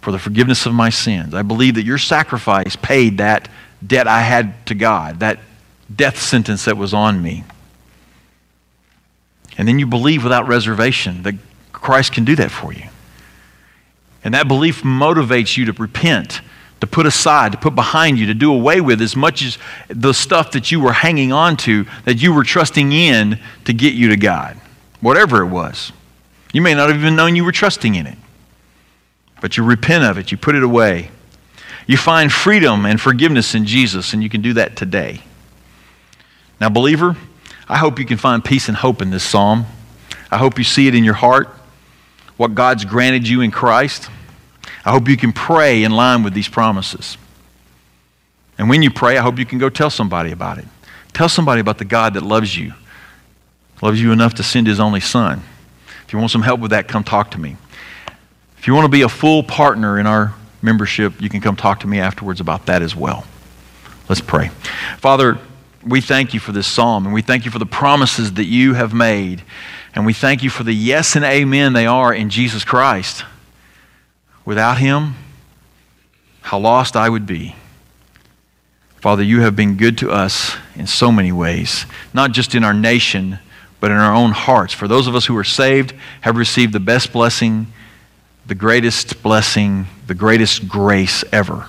for 0.01 0.12
the 0.12 0.18
forgiveness 0.18 0.66
of 0.66 0.74
my 0.74 0.91
sins. 0.91 1.34
I 1.34 1.43
believe 1.43 1.74
that 1.74 1.84
your 1.84 1.99
sacrifice 1.99 2.76
paid 2.76 3.18
that 3.18 3.49
debt 3.86 4.07
I 4.07 4.20
had 4.22 4.66
to 4.66 4.74
God, 4.74 5.20
that 5.20 5.41
death 5.95 6.20
sentence 6.20 6.64
that 6.66 6.76
was 6.76 6.93
on 6.93 7.22
me. 7.22 7.45
And 9.57 9.66
then 9.66 9.78
you 9.78 9.86
believe 9.86 10.22
without 10.22 10.49
reservation 10.49 11.22
that 11.22 11.34
Christ 11.72 12.12
can 12.12 12.24
do 12.24 12.36
that 12.36 12.51
for 12.51 12.72
you. 12.72 12.84
And 14.22 14.34
that 14.34 14.49
belief 14.49 14.82
motivates 14.82 15.57
you 15.57 15.66
to 15.66 15.72
repent, 15.72 16.41
to 16.81 16.87
put 16.87 17.07
aside, 17.07 17.53
to 17.53 17.59
put 17.59 17.74
behind 17.74 18.18
you, 18.18 18.26
to 18.26 18.35
do 18.35 18.53
away 18.53 18.81
with 18.81 19.03
as 19.03 19.14
much 19.14 19.43
as 19.43 19.59
the 19.89 20.12
stuff 20.12 20.53
that 20.53 20.72
you 20.72 20.81
were 20.81 20.93
hanging 20.93 21.33
on 21.33 21.57
to, 21.59 21.87
that 22.05 22.22
you 22.22 22.33
were 22.33 22.45
trusting 22.45 22.93
in 22.93 23.39
to 23.64 23.72
get 23.72 23.95
you 23.95 24.09
to 24.09 24.16
God, 24.16 24.57
whatever 25.01 25.43
it 25.43 25.49
was. 25.49 25.93
You 26.53 26.62
may 26.62 26.74
not 26.74 26.89
have 26.89 26.99
even 26.99 27.16
known 27.16 27.37
you 27.37 27.45
were 27.45 27.53
trusting 27.53 27.95
in 27.95 28.07
it 28.07 28.16
but 29.41 29.57
you 29.57 29.64
repent 29.64 30.05
of 30.05 30.18
it, 30.18 30.31
you 30.31 30.39
put 30.39 30.55
it 30.55 30.62
away. 30.62 31.11
You 31.87 31.97
find 31.97 32.31
freedom 32.31 32.87
and 32.87 33.01
forgiveness 33.01 33.55
in 33.55 33.64
Jesus, 33.64 34.12
and 34.12 34.22
you 34.22 34.28
can 34.28 34.43
do 34.43 34.53
that 34.55 34.76
today. 34.76 35.22
Now, 36.61 36.68
believer, 36.68 37.16
I 37.68 37.78
hope 37.78 37.99
you 37.99 38.05
can 38.05 38.18
find 38.18 38.45
peace 38.45 38.68
and 38.68 38.76
hope 38.76 39.03
in 39.03 39.11
this 39.11 39.24
psalm. 39.24 39.66
I 40.31 40.37
hope 40.37 40.59
you 40.59 40.64
see 40.64 40.87
it 40.87 40.95
in 40.95 41.05
your 41.05 41.14
heart, 41.14 41.49
what 42.37 42.55
God's 42.55 42.85
granted 42.85 43.26
you 43.26 43.41
in 43.41 43.51
Christ. 43.51 44.11
I 44.91 44.93
hope 44.93 45.07
you 45.07 45.16
can 45.16 45.32
pray 45.32 45.84
in 45.84 45.93
line 45.93 46.24
with 46.24 46.34
these 46.34 46.49
promises. 46.49 47.16
And 48.59 48.68
when 48.68 48.82
you 48.82 48.91
pray, 48.91 49.16
I 49.16 49.22
hope 49.22 49.38
you 49.38 49.47
can 49.47 49.61
go 49.61 49.68
tell 49.68 49.88
somebody 49.88 50.32
about 50.32 50.59
it. 50.59 50.64
Tell 51.12 51.28
somebody 51.28 51.61
about 51.61 51.78
the 51.78 51.84
God 51.84 52.14
that 52.14 52.24
loves 52.24 52.59
you, 52.59 52.74
loves 53.82 54.03
you 54.03 54.11
enough 54.11 54.34
to 54.34 54.43
send 54.43 54.66
his 54.66 54.80
only 54.80 54.99
son. 54.99 55.45
If 56.05 56.12
you 56.12 56.18
want 56.18 56.32
some 56.32 56.43
help 56.43 56.59
with 56.59 56.72
that, 56.72 56.88
come 56.88 57.05
talk 57.05 57.30
to 57.30 57.38
me. 57.38 57.57
If 58.59 58.66
you 58.66 58.74
want 58.74 58.84
to 58.84 58.91
be 58.91 59.03
a 59.03 59.09
full 59.09 59.45
partner 59.45 59.97
in 59.97 60.09
our 60.09 60.34
membership, 60.61 61.22
you 61.22 61.28
can 61.28 61.41
come 61.41 61.55
talk 61.55 61.78
to 61.80 61.86
me 61.86 62.01
afterwards 62.01 62.41
about 62.41 62.66
that 62.66 62.82
as 62.82 62.97
well. 62.97 63.24
Let's 64.09 64.20
pray. 64.20 64.49
Father, 64.99 65.38
we 65.86 66.01
thank 66.01 66.34
you 66.34 66.41
for 66.41 66.51
this 66.51 66.66
psalm, 66.66 67.05
and 67.05 67.14
we 67.14 67.22
thank 67.22 67.45
you 67.45 67.53
for 67.53 67.61
the 67.61 67.64
promises 67.64 68.32
that 68.32 68.47
you 68.47 68.74
have 68.74 68.93
made. 68.93 69.45
And 69.95 70.05
we 70.05 70.14
thank 70.14 70.43
you 70.43 70.51
for 70.51 70.64
the 70.64 70.74
yes 70.74 71.14
and 71.14 71.24
amen 71.24 71.74
they 71.74 71.86
are 71.86 72.12
in 72.12 72.28
Jesus 72.28 72.64
Christ. 72.64 73.24
Without 74.51 74.78
him, 74.78 75.14
how 76.40 76.59
lost 76.59 76.96
I 76.96 77.09
would 77.09 77.24
be. 77.24 77.55
Father, 78.96 79.22
you 79.22 79.42
have 79.42 79.55
been 79.55 79.76
good 79.76 79.96
to 79.98 80.11
us 80.11 80.57
in 80.74 80.88
so 80.88 81.12
many 81.12 81.30
ways, 81.30 81.86
not 82.12 82.32
just 82.32 82.57
in 82.57 82.64
our 82.64 82.74
nation, 82.74 83.38
but 83.78 83.92
in 83.92 83.96
our 83.96 84.12
own 84.12 84.32
hearts. 84.32 84.74
For 84.74 84.88
those 84.88 85.07
of 85.07 85.14
us 85.14 85.26
who 85.26 85.36
are 85.36 85.44
saved, 85.44 85.94
have 86.22 86.36
received 86.36 86.72
the 86.72 86.80
best 86.80 87.12
blessing 87.12 87.68
the 88.44 88.57
greatest 88.57 89.22
blessing, 89.22 89.86
the 90.09 90.16
greatest 90.16 90.66
grace 90.66 91.22
ever 91.30 91.68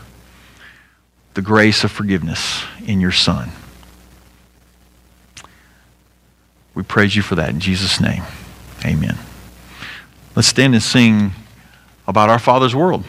the 1.35 1.43
grace 1.43 1.83
of 1.83 1.91
forgiveness 1.91 2.63
in 2.87 2.99
your 2.99 3.11
Son. 3.11 3.51
We 6.73 6.81
praise 6.81 7.15
you 7.15 7.21
for 7.21 7.35
that 7.35 7.51
in 7.51 7.59
Jesus' 7.59 8.01
name. 8.01 8.23
Amen. 8.83 9.19
Let's 10.35 10.47
stand 10.47 10.73
and 10.73 10.81
sing 10.81 11.33
about 12.11 12.29
our 12.29 12.39
Father's 12.39 12.75
world. 12.75 13.03